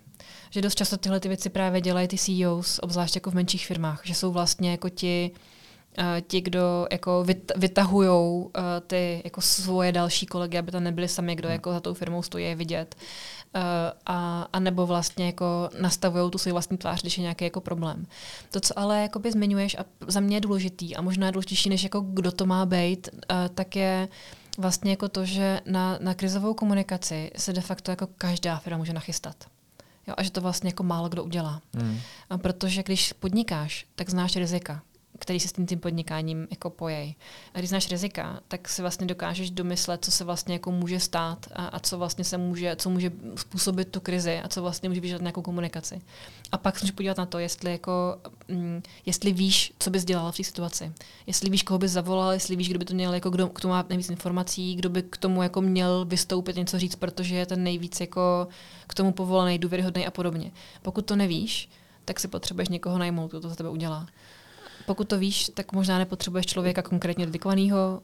[0.50, 4.00] Že dost často tyhle ty věci právě dělají ty CEOs, obzvlášť jako v menších firmách,
[4.04, 5.30] že jsou vlastně jako ti,
[5.98, 8.50] uh, ti, kdo jako vytahují uh,
[8.86, 12.44] ty jako svoje další kolegy, aby to nebyli sami, kdo jako za tou firmou stojí
[12.44, 12.94] je vidět.
[13.56, 13.62] Uh,
[14.06, 18.06] a, a nebo vlastně jako nastavují tu svůj vlastní tvář, když je nějaký jako problém.
[18.50, 22.00] To, co ale jakoby zmiňuješ a za mě je důležitý a možná důležitější, než jako
[22.00, 24.09] kdo to má být, uh, tak je
[24.59, 28.92] vlastně jako to, že na, na krizovou komunikaci se de facto jako každá firma může
[28.92, 29.36] nachystat.
[30.06, 31.62] Jo, a že to vlastně jako málo kdo udělá.
[31.72, 31.98] Mm.
[32.30, 34.82] A protože když podnikáš, tak znáš rizika
[35.18, 37.14] který se s tím, tím podnikáním jako pojej.
[37.54, 41.46] A když znáš rizika, tak si vlastně dokážeš domyslet, co se vlastně jako může stát
[41.52, 45.00] a, a co vlastně se může, co může způsobit tu krizi a co vlastně může
[45.00, 46.00] vyžadovat nějakou komunikaci.
[46.52, 50.32] A pak se můžeš podívat na to, jestli, jako, mm, jestli víš, co bys dělal
[50.32, 50.92] v té situaci.
[51.26, 53.74] Jestli víš, koho bys zavolal, jestli víš, kdo by to měl, jako kdo k tomu
[53.74, 57.64] má nejvíc informací, kdo by k tomu jako měl vystoupit, něco říct, protože je ten
[57.64, 58.48] nejvíc jako
[58.86, 60.52] k tomu povolaný, důvěryhodný a podobně.
[60.82, 61.70] Pokud to nevíš,
[62.04, 64.06] tak si potřebuješ někoho najmout, kdo to za tebe udělá
[64.89, 68.01] pokud to víš, tak možná nepotřebuješ člověka konkrétně dedikovaného,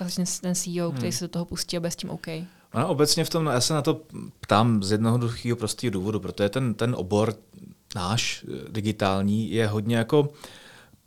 [0.00, 0.96] vlastně ten CEO, hmm.
[0.96, 2.26] který se do toho pustí a bez tím OK.
[2.72, 4.00] Ano, obecně v tom, já se na to
[4.40, 7.34] ptám z jednoduchého prostého důvodu, protože ten, ten obor
[7.94, 10.28] náš eh, digitální je hodně jako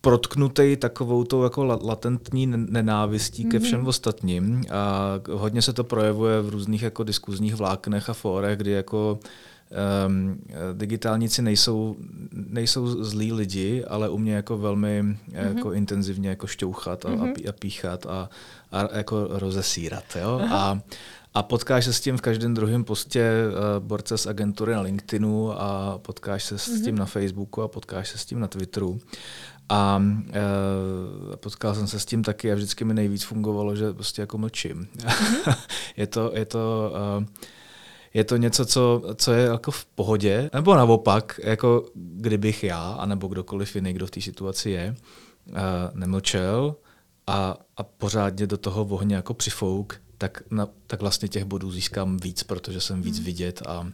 [0.01, 3.51] protknutý takovou tou jako latentní nenávistí mm-hmm.
[3.51, 3.87] ke všem mhm.
[3.87, 9.19] ostatním a hodně se to projevuje v různých jako diskuzních vláknech a fórech, kdy jako
[10.07, 10.41] um,
[10.73, 11.95] digitálníci nejsou,
[12.31, 15.55] nejsou zlí lidi, ale umě jako velmi mm-hmm.
[15.55, 17.49] jako intenzivně jako šťouchat a, mm-hmm.
[17.49, 18.29] a píchat a,
[18.71, 20.03] a jako rozesírat.
[20.21, 20.41] Jo?
[20.51, 20.79] A,
[21.33, 25.61] a potkáš se s tím v každém druhém postě uh, borce z agentury na LinkedInu
[25.61, 26.57] a potkáš se mm-hmm.
[26.57, 26.83] s mhm.
[26.83, 28.99] tím na Facebooku a potkáš se s tím na Twitteru.
[29.69, 34.21] A uh, potkal jsem se s tím taky a vždycky mi nejvíc fungovalo, že prostě
[34.21, 34.87] jako mlčím.
[34.97, 35.57] Mm-hmm.
[35.97, 37.25] je to, je to uh,
[38.13, 43.27] je to něco, co, co je jako v pohodě, nebo naopak, jako kdybych já, anebo
[43.27, 44.95] kdokoliv jiný, kdo v té situaci je,
[45.47, 45.55] uh,
[45.93, 46.75] nemlčel
[47.27, 52.17] a, a pořádně do toho ohně jako přifouk, tak, na, tak vlastně těch bodů získám
[52.17, 53.25] víc, protože jsem víc hmm.
[53.25, 53.87] vidět a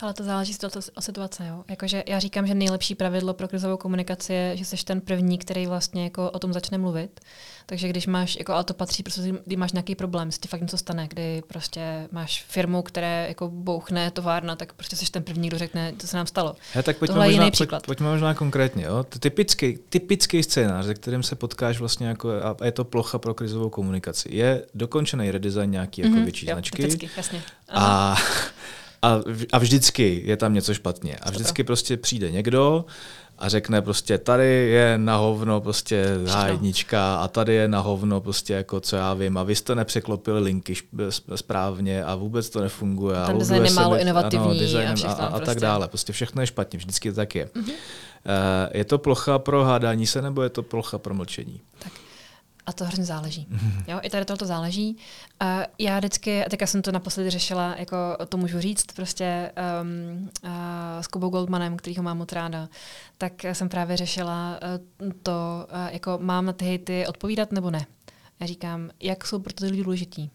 [0.00, 0.54] ale to záleží
[0.94, 1.46] o situace.
[1.46, 1.64] Jo?
[1.68, 5.66] Jakože já říkám, že nejlepší pravidlo pro krizovou komunikaci je, že jsi ten první, který
[5.66, 7.20] vlastně jako o tom začne mluvit.
[7.66, 10.60] Takže když máš, jako, ale to patří, prostě, když máš nějaký problém, se ti fakt
[10.60, 15.48] něco stane, kdy prostě máš firmu, které jako bouchne továrna, tak prostě jsi ten první,
[15.48, 16.56] kdo řekne, co se nám stalo.
[16.72, 17.78] He, tak pojďme Tohle možná, jiný příklad.
[17.78, 18.84] Pojď, pojďme možná konkrétně.
[18.84, 19.04] Jo?
[19.18, 23.70] Typický, typický scénář, se kterým se potkáš vlastně jako, a je to plocha pro krizovou
[23.70, 24.28] komunikaci.
[24.32, 26.82] Je dokončený redesign nějaký jako mm-hmm, větší jo, značky.
[26.82, 27.42] Typicky, jasně.
[27.68, 28.16] A
[29.02, 29.20] a,
[29.52, 31.16] a vždycky je tam něco špatně.
[31.16, 32.84] A vždycky prostě přijde někdo
[33.38, 38.52] a řekne prostě tady je na hovno prostě hájnička a tady je na hovno prostě
[38.54, 40.74] jako co já vím a vy jste nepřeklopili linky
[41.34, 43.16] správně a vůbec to nefunguje.
[43.26, 45.46] Ten a design je málo ne, inovativní ano, design a, a, a prostě.
[45.46, 45.88] tak dále.
[45.88, 47.46] Prostě všechno je špatně, vždycky to tak je.
[47.46, 47.70] Mm-hmm.
[47.70, 47.74] Uh,
[48.72, 51.60] je to plocha pro hádání se nebo je to plocha pro mlčení?
[51.78, 51.92] Tak
[52.68, 53.46] a to hrozně záleží.
[53.50, 53.84] Mm-hmm.
[53.88, 54.96] Jo, I tady to záleží.
[55.42, 55.48] Uh,
[55.78, 57.96] já vždycky, a teďka jsem to naposledy řešila, jako
[58.28, 59.52] to můžu říct, prostě
[59.82, 60.50] um, uh,
[61.00, 62.68] s Kubou Goldmanem, kterýho mám moc ráda,
[63.18, 64.60] tak jsem právě řešila
[65.00, 67.86] uh, to, uh, jako mám na ty hejty odpovídat nebo ne.
[68.40, 70.30] Já říkám, jak jsou pro ty lidi důležití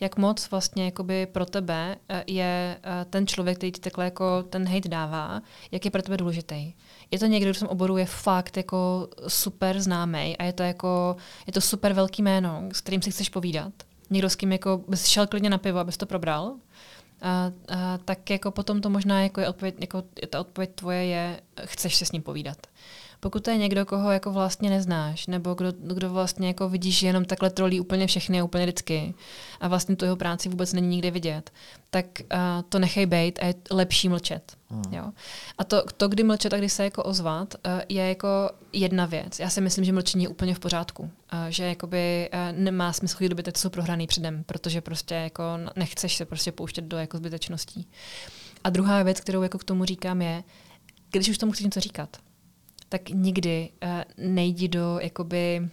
[0.00, 2.78] jak moc vlastně jakoby pro tebe je
[3.10, 6.72] ten člověk, který ti takhle jako ten hate dává, jak je pro tebe důležitý
[7.14, 10.62] je to někdo, kdo v tom oboru je fakt jako super známý a je to
[10.62, 13.72] jako, je to super velký jméno, s kterým si chceš povídat.
[14.10, 16.54] Někdo, s kým jako bys šel klidně na pivo, abys to probral.
[17.22, 21.40] A, a, tak jako potom to možná jako je odpověď, jako ta odpověď tvoje je,
[21.64, 22.66] chceš se s ním povídat.
[23.24, 27.24] Pokud to je někdo, koho jako vlastně neznáš, nebo kdo, kdo vlastně jako vidíš jenom
[27.24, 29.14] takhle trolí úplně všechny a úplně vždycky
[29.60, 31.52] a vlastně tu jeho práci vůbec není nikde vidět,
[31.90, 34.52] tak uh, to nechej být a je lepší mlčet.
[34.68, 34.82] Hmm.
[34.90, 35.12] Jo?
[35.58, 39.38] A to, to, kdy mlčet a kdy se jako ozvat, uh, je jako jedna věc.
[39.38, 41.02] Já si myslím, že mlčení je úplně v pořádku.
[41.02, 41.10] Uh,
[41.48, 45.42] že jakoby uh, nemá smysl jít do byte, jsou prohraný předem, protože prostě jako
[45.76, 47.88] nechceš se prostě pouštět do jako zbytečností.
[48.64, 50.44] A druhá věc, kterou jako k tomu říkám, je,
[51.10, 52.16] když už tomu chceš něco říkat,
[52.88, 55.68] tak nikdy uh, nejdi do jakoby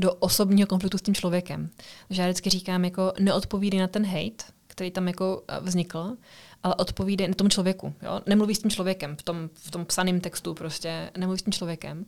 [0.00, 1.70] do osobního konfliktu s tím člověkem.
[2.08, 6.16] Takže já vždycky říkám, jako neodpovídej na ten hate, který tam jako eh, vznikl,
[6.62, 7.94] ale odpovídej tomu člověku.
[8.02, 8.20] Jo?
[8.26, 12.06] Nemluvíš s tím člověkem v tom, v tom psaném textu, prostě nemluvíš s tím člověkem,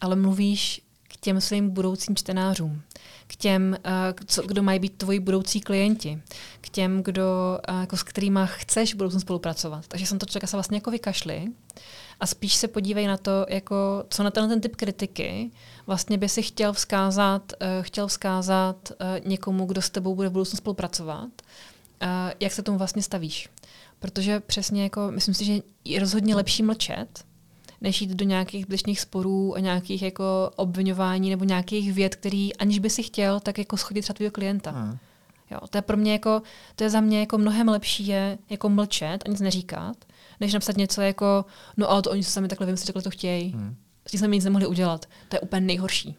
[0.00, 2.82] ale mluvíš k těm svým budoucím čtenářům,
[3.26, 3.92] k těm, uh,
[4.26, 6.22] co, kdo mají být tvoji budoucí klienti,
[6.60, 9.88] k těm, kdo, jako s kterými chceš budoucnu spolupracovat.
[9.88, 11.46] Takže jsem to člověka se vlastně jako vykašli
[12.20, 15.50] a spíš se podívej na to, jako, co na ten, ten typ kritiky
[15.86, 20.32] vlastně by si chtěl vzkázat, uh, chtěl vzkázat uh, někomu, kdo s tebou bude v
[20.32, 21.30] budoucnu spolupracovat,
[22.02, 22.08] uh,
[22.40, 23.48] jak se tomu vlastně stavíš.
[23.98, 25.54] Protože přesně jako, myslím si, že
[25.84, 27.24] je rozhodně lepší mlčet,
[27.80, 32.78] než jít do nějakých bližních sporů a nějakých jako obvinování nebo nějakých věd, který aniž
[32.78, 34.70] by si chtěl, tak jako schodit třeba tvého klienta.
[34.70, 34.98] Hmm.
[35.50, 36.42] Jo, to je pro mě jako,
[36.76, 39.96] to je za mě jako mnohem lepší je jako mlčet a nic neříkat,
[40.40, 41.44] než napsat něco jako,
[41.76, 43.50] no ale to oni se sami takhle vymysleli, takhle to chtějí.
[43.50, 43.76] Hmm.
[44.06, 45.06] S tím jsme nic nemohli udělat.
[45.28, 46.16] To je úplně nejhorší.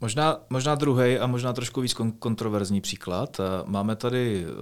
[0.00, 3.40] Možná, možná druhý a možná trošku víc kontroverzní příklad.
[3.40, 4.52] Eh, máme tady uh,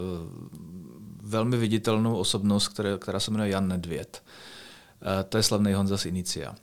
[1.22, 4.22] velmi viditelnou osobnost, která, která se jmenuje Jan Nedvěd.
[5.02, 6.54] Uh, to je slavný Honza z Inicia.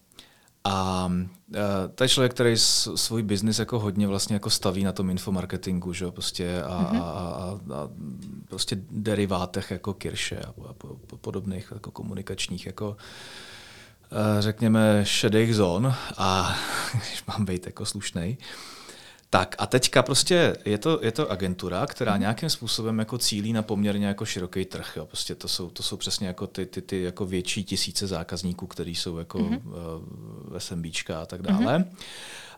[0.68, 1.56] A uh,
[1.96, 2.58] to je člověk, který
[2.96, 7.02] svůj biznis jako hodně vlastně jako staví na tom infomarketingu, že prostě a, mm-hmm.
[7.02, 7.90] a, a, a
[8.50, 10.74] prostě derivátech jako Kirše a, a,
[11.22, 12.96] podobných jako komunikačních jako uh,
[14.40, 16.56] řekněme šedých zón a
[16.92, 18.38] když mám být jako slušnej,
[19.30, 22.20] tak a teďka prostě je to, je to agentura, která mm.
[22.20, 24.94] nějakým způsobem jako cílí na poměrně jako široký trh.
[24.96, 25.06] Jo.
[25.06, 28.96] Prostě to jsou, to jsou přesně jako ty, ty, ty jako větší tisíce zákazníků, kteří
[28.96, 29.56] jsou jako mm.
[29.56, 31.78] uh, SMBčka a tak dále.
[31.78, 31.86] Mm.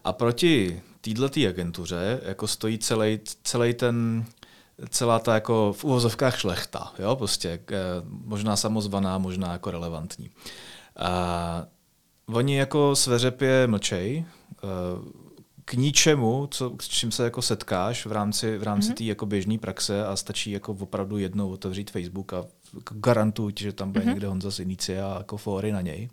[0.03, 4.25] A proti této agentuře jako stojí celý, celý ten
[4.89, 7.75] celá ta jako v uvozovkách šlechta, jo, prostě eh,
[8.25, 10.29] možná samozvaná, možná jako relevantní.
[10.95, 11.65] A
[12.27, 14.25] oni jako sveřepě mlčej,
[14.63, 14.69] uh,
[15.69, 18.93] k ničemu, co, s čím se jako setkáš v rámci, v rámci mm-hmm.
[18.93, 23.63] té jako běžné praxe a stačí jako opravdu jednou otevřít Facebook a jako garantuju ti,
[23.63, 24.07] že tam bude mm-hmm.
[24.07, 26.09] někde Honza z Inicia a jako fóry na něj.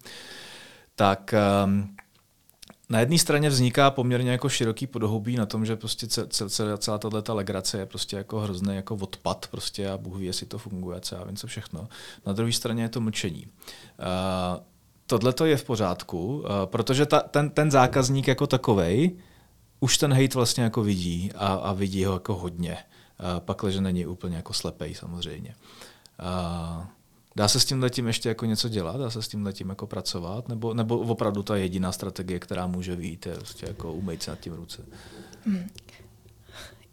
[0.94, 1.34] Tak
[1.64, 1.96] um,
[2.88, 6.06] na jedné straně vzniká poměrně jako široký podhoubí na tom, že prostě
[6.48, 10.46] celá, celá tato legrace je prostě jako hrozný jako odpad prostě a Bůh ví, jestli
[10.46, 11.88] to funguje, co já vím, co všechno.
[12.26, 13.46] Na druhé straně je to mlčení.
[13.46, 14.62] Uh,
[15.08, 19.16] Tohle to je v pořádku, uh, protože ta, ten, ten zákazník jako takovej
[19.80, 22.76] už ten hate vlastně jako vidí a, a vidí ho jako hodně.
[23.38, 25.54] Pak, že není úplně jako slepej samozřejmě.
[26.18, 26.90] A
[27.36, 28.96] dá se s tím letím ještě jako něco dělat?
[28.96, 30.48] Dá se s tím letím jako pracovat?
[30.48, 34.40] Nebo, nebo opravdu ta jediná strategie, která může vyjít, je prostě jako umýt se nad
[34.40, 34.82] tím ruce?
[35.46, 35.68] Hmm.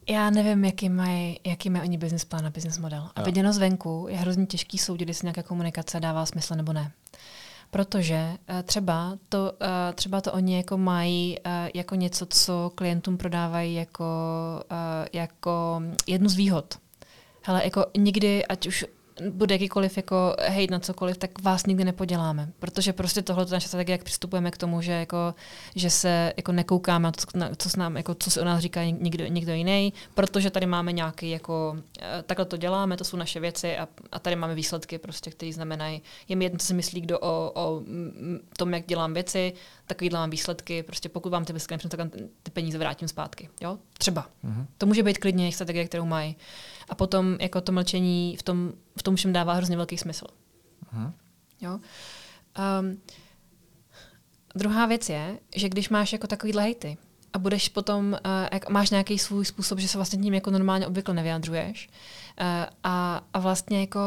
[0.10, 3.10] Já nevím, jaký mají, jaký mají oni business plán a business model.
[3.16, 6.92] A viděno zvenku je hrozně těžký soudit, jestli nějaká komunikace dává smysl nebo ne
[7.74, 13.18] protože uh, třeba to, uh, třeba to oni jako mají uh, jako něco, co klientům
[13.18, 14.06] prodávají jako,
[15.14, 16.78] jako jednu z výhod.
[17.42, 18.86] Hele, jako nikdy, ať už
[19.30, 22.50] bude jakýkoliv jako hejt na cokoliv, tak vás nikdy nepoděláme.
[22.60, 25.36] Protože prostě tohle je naše strategie, jak přistupujeme k tomu, že, jako,
[25.76, 28.60] že se jako nekoukáme na to, na, co, s nám, jako, co se o nás
[28.60, 33.18] říká někdo, někdo jiný, protože tady máme nějaký, jako, eh, takhle to děláme, to jsou
[33.18, 36.74] naše věci a, a tady máme výsledky, prostě, které znamenají, je mi jedno, co si
[36.74, 37.82] myslí kdo o, o
[38.58, 39.54] tom, jak dělám věci,
[39.88, 42.10] takový mám výsledky, prostě pokud vám ty výsledky tak
[42.44, 43.50] ty peníze vrátím zpátky.
[43.62, 43.78] Jo?
[43.98, 44.30] Třeba.
[44.46, 44.66] Mm-hmm.
[44.78, 46.36] To může být klidně strategie, kterou mají.
[46.90, 50.26] A potom jako to mlčení v tom, v tom všem dává hrozně velký smysl.
[50.94, 51.14] Uh-huh.
[51.62, 51.80] Jo?
[52.82, 53.02] Um,
[54.56, 56.98] druhá věc je, že když máš jako takový hejty
[57.34, 60.88] a budeš potom, uh, jak máš nějaký svůj způsob, že se vlastně tím jako normálně
[60.88, 61.90] obvykle nevyjadřuješ
[62.42, 62.46] uh,
[62.84, 64.00] a, a vlastně jako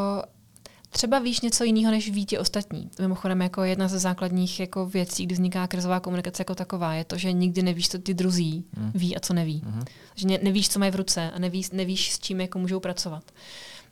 [0.91, 2.91] třeba víš něco jiného, než ví ti ostatní.
[3.01, 7.17] Mimochodem, jako jedna ze základních jako věcí, kdy vzniká krizová komunikace jako taková, je to,
[7.17, 8.91] že nikdy nevíš, co ty druzí mm.
[8.95, 9.63] ví a co neví.
[9.67, 9.85] Mm.
[10.15, 13.25] Že ne, nevíš, co mají v ruce a nevíš, nevíš, s čím jako můžou pracovat.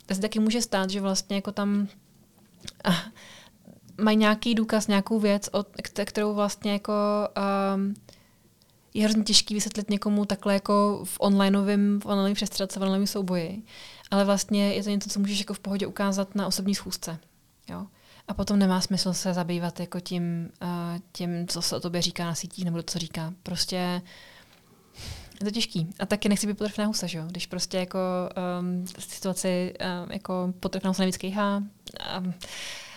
[0.06, 1.88] To se taky může stát, že vlastně jako tam
[2.84, 2.96] ah,
[4.00, 5.68] mají nějaký důkaz, nějakou věc, od,
[6.04, 6.92] kterou vlastně jako
[7.76, 7.94] um,
[8.94, 13.62] je hrozně těžký vysvětlit někomu takhle jako v onlineovém, v onlineovém přestřelce, v onlineovém souboji
[14.14, 17.18] ale vlastně je to něco, co můžeš jako v pohodě ukázat na osobní schůzce.
[17.68, 17.86] Jo?
[18.28, 20.68] A potom nemá smysl se zabývat jako tím, uh,
[21.12, 23.32] tím, co se o tobě říká na sítích, nebo co říká.
[23.42, 23.76] Prostě
[25.40, 25.90] je to těžký.
[25.98, 27.24] A taky nechci být potrefná husa, že jo?
[27.26, 27.98] Když prostě jako
[28.60, 29.74] um, situaci
[30.04, 31.56] um, jako potrefná husa nejvíc kejhá.
[31.56, 32.34] Um,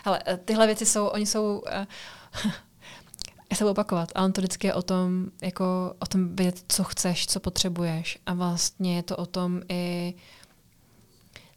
[0.06, 1.64] ale tyhle věci jsou, oni jsou,
[2.44, 2.52] uh,
[3.52, 6.84] já se budu opakovat, ale to vždycky je o tom, jako o tom vědět, co
[6.84, 8.20] chceš, co potřebuješ.
[8.26, 10.14] A vlastně je to o tom i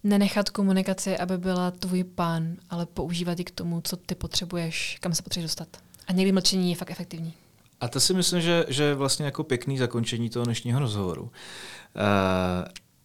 [0.05, 5.15] nenechat komunikaci, aby byla tvůj pán, ale používat ji k tomu, co ty potřebuješ, kam
[5.15, 5.69] se potřebuješ dostat.
[6.09, 7.35] A někdy mlčení je fakt efektivní.
[7.81, 11.23] A to si myslím, že, že je vlastně jako pěkný zakončení toho dnešního rozhovoru.
[11.23, 11.31] Uh,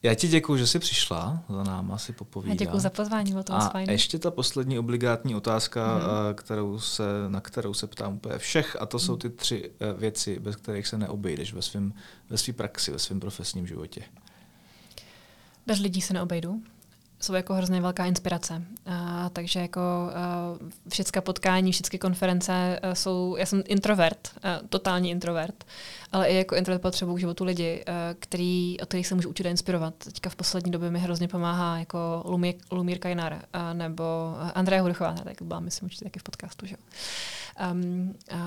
[0.06, 2.58] Já ti děkuji, že jsi přišla za náma si popovídat.
[2.58, 3.90] děkuji za pozvání, bylo to A fajn.
[3.90, 6.36] ještě ta poslední obligátní otázka, hmm.
[6.36, 10.40] kterou se, na kterou se ptám úplně všech, a to jsou ty tři eh, věci,
[10.40, 11.94] bez kterých se neobejdeš ve svém
[12.30, 14.02] ve svý praxi, ve svém profesním životě.
[15.68, 16.62] Bez lidí se neobejdu
[17.20, 18.64] jsou jako hrozně velká inspirace.
[18.86, 19.80] A, takže jako
[20.62, 25.66] uh, všechna potkání, všechny konference jsou, já jsem introvert, uh, totální introvert,
[26.16, 29.46] ale i jako introvert potřebuji k životu lidi, uh, který, od kterých se můžu učit
[29.46, 29.94] a inspirovat.
[29.98, 34.04] Teďka v poslední době mi hrozně pomáhá jako Lumír, Lumír Kajnar uh, nebo
[34.56, 36.76] Andrea Hurchová, tak byla myslím určitě taky v podcastu, že
[37.72, 38.38] Um, uh,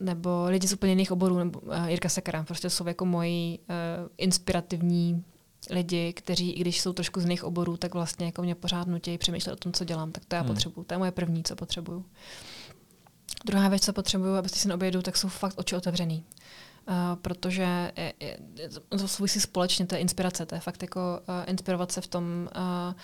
[0.00, 3.64] nebo lidi z úplně jiných oborů, nebo uh, Jirka Sekera, prostě jsou jako moji uh,
[4.18, 5.24] inspirativní
[5.70, 9.18] lidi, kteří, i když jsou trošku z jiných oborů, tak vlastně jako mě pořád nutí
[9.18, 10.12] přemýšlet o tom, co dělám.
[10.12, 10.50] Tak to já hmm.
[10.50, 10.84] potřebuju.
[10.84, 12.04] To je moje první, co potřebuju.
[13.46, 16.24] Druhá věc, co potřebuju, abyste si neobjedu, tak jsou fakt oči otevřený.
[16.88, 18.38] Uh, protože je, je,
[18.88, 22.48] to souvisí společně, to je inspirace, to je fakt jako uh, inspirovat se v tom,
[22.56, 22.94] uh,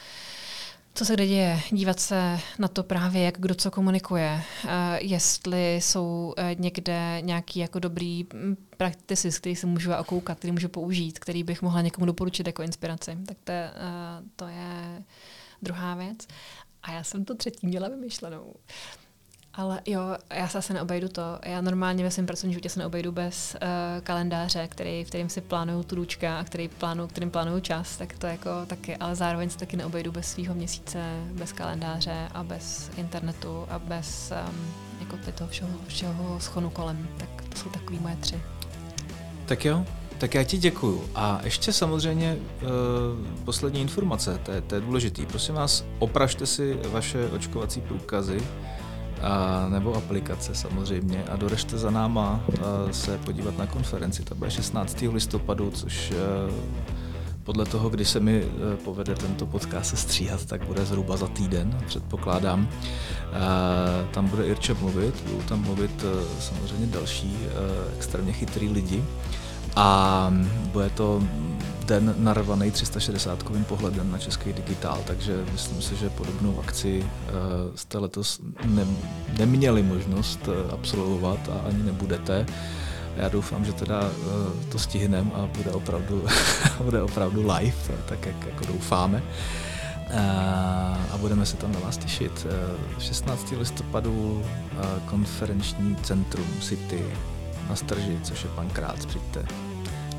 [0.94, 4.70] co se kde děje, dívat se na to právě, jak kdo co komunikuje, uh,
[5.00, 10.68] jestli jsou uh, někde nějaký jako dobrý hm, praktici, který si můžu okoukat, který můžu
[10.68, 13.18] použít, který bych mohla někomu doporučit jako inspiraci.
[13.26, 15.02] Tak to, uh, to je
[15.62, 16.18] druhá věc.
[16.82, 18.42] A já jsem to třetí měla vymyšlenou.
[18.42, 18.54] Uh,
[19.56, 20.00] ale jo,
[20.34, 21.22] já se asi neobejdu to.
[21.42, 23.68] Já normálně ve svém pracovním životě se neobejdu bez uh,
[24.02, 28.18] kalendáře, který, v kterým si plánuju tu růčka a který plánuju, kterým plánuju čas, tak
[28.18, 30.98] to jako taky, ale zároveň se taky neobejdu bez svého měsíce,
[31.32, 37.08] bez kalendáře a bez internetu a bez um, jako toho všeho, všeho schonu kolem.
[37.16, 38.40] Tak to jsou takový moje tři.
[39.46, 39.84] Tak jo,
[40.18, 41.04] tak já ti děkuju.
[41.14, 42.68] A ještě samozřejmě uh,
[43.44, 45.26] poslední informace, to je, to je důležitý.
[45.26, 48.42] Prosím vás, opražte si vaše očkovací průkazy,
[49.24, 54.22] a, nebo aplikace samozřejmě a dorežte za náma a, se podívat na konferenci.
[54.22, 55.04] To bude 16.
[55.12, 56.14] listopadu, což a,
[57.44, 58.44] podle toho, kdy se mi
[58.84, 62.68] povede tento podcast se stříhat, tak bude zhruba za týden, předpokládám.
[64.10, 66.04] Tam bude Irče mluvit, budou tam mluvit
[66.40, 67.36] samozřejmě další
[67.96, 69.04] extrémně chytrý lidi
[69.76, 70.30] a
[70.72, 71.22] bude to
[71.84, 77.36] den narvaný 360-kovým pohledem na český digitál, takže myslím si, že podobnou akci uh,
[77.74, 78.86] jste letos ne,
[79.38, 82.46] neměli možnost uh, absolvovat a ani nebudete.
[83.16, 86.24] Já doufám, že teda uh, to stihneme a bude opravdu,
[86.84, 87.76] bude opravdu live,
[88.08, 89.22] tak jak jako doufáme.
[91.12, 92.46] A budeme se tam na vás těšit.
[92.94, 93.52] Uh, 16.
[93.58, 94.42] listopadu
[95.06, 97.04] konferenční centrum City
[97.68, 99.46] na strži, což je pankrát, přijďte.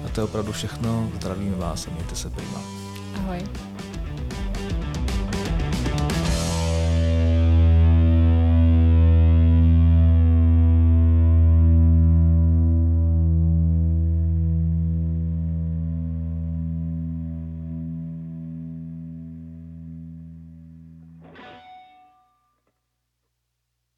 [0.06, 2.60] A to je opravdu všechno, zdravím vás a mějte se prima.
[3.16, 3.40] Ahoj.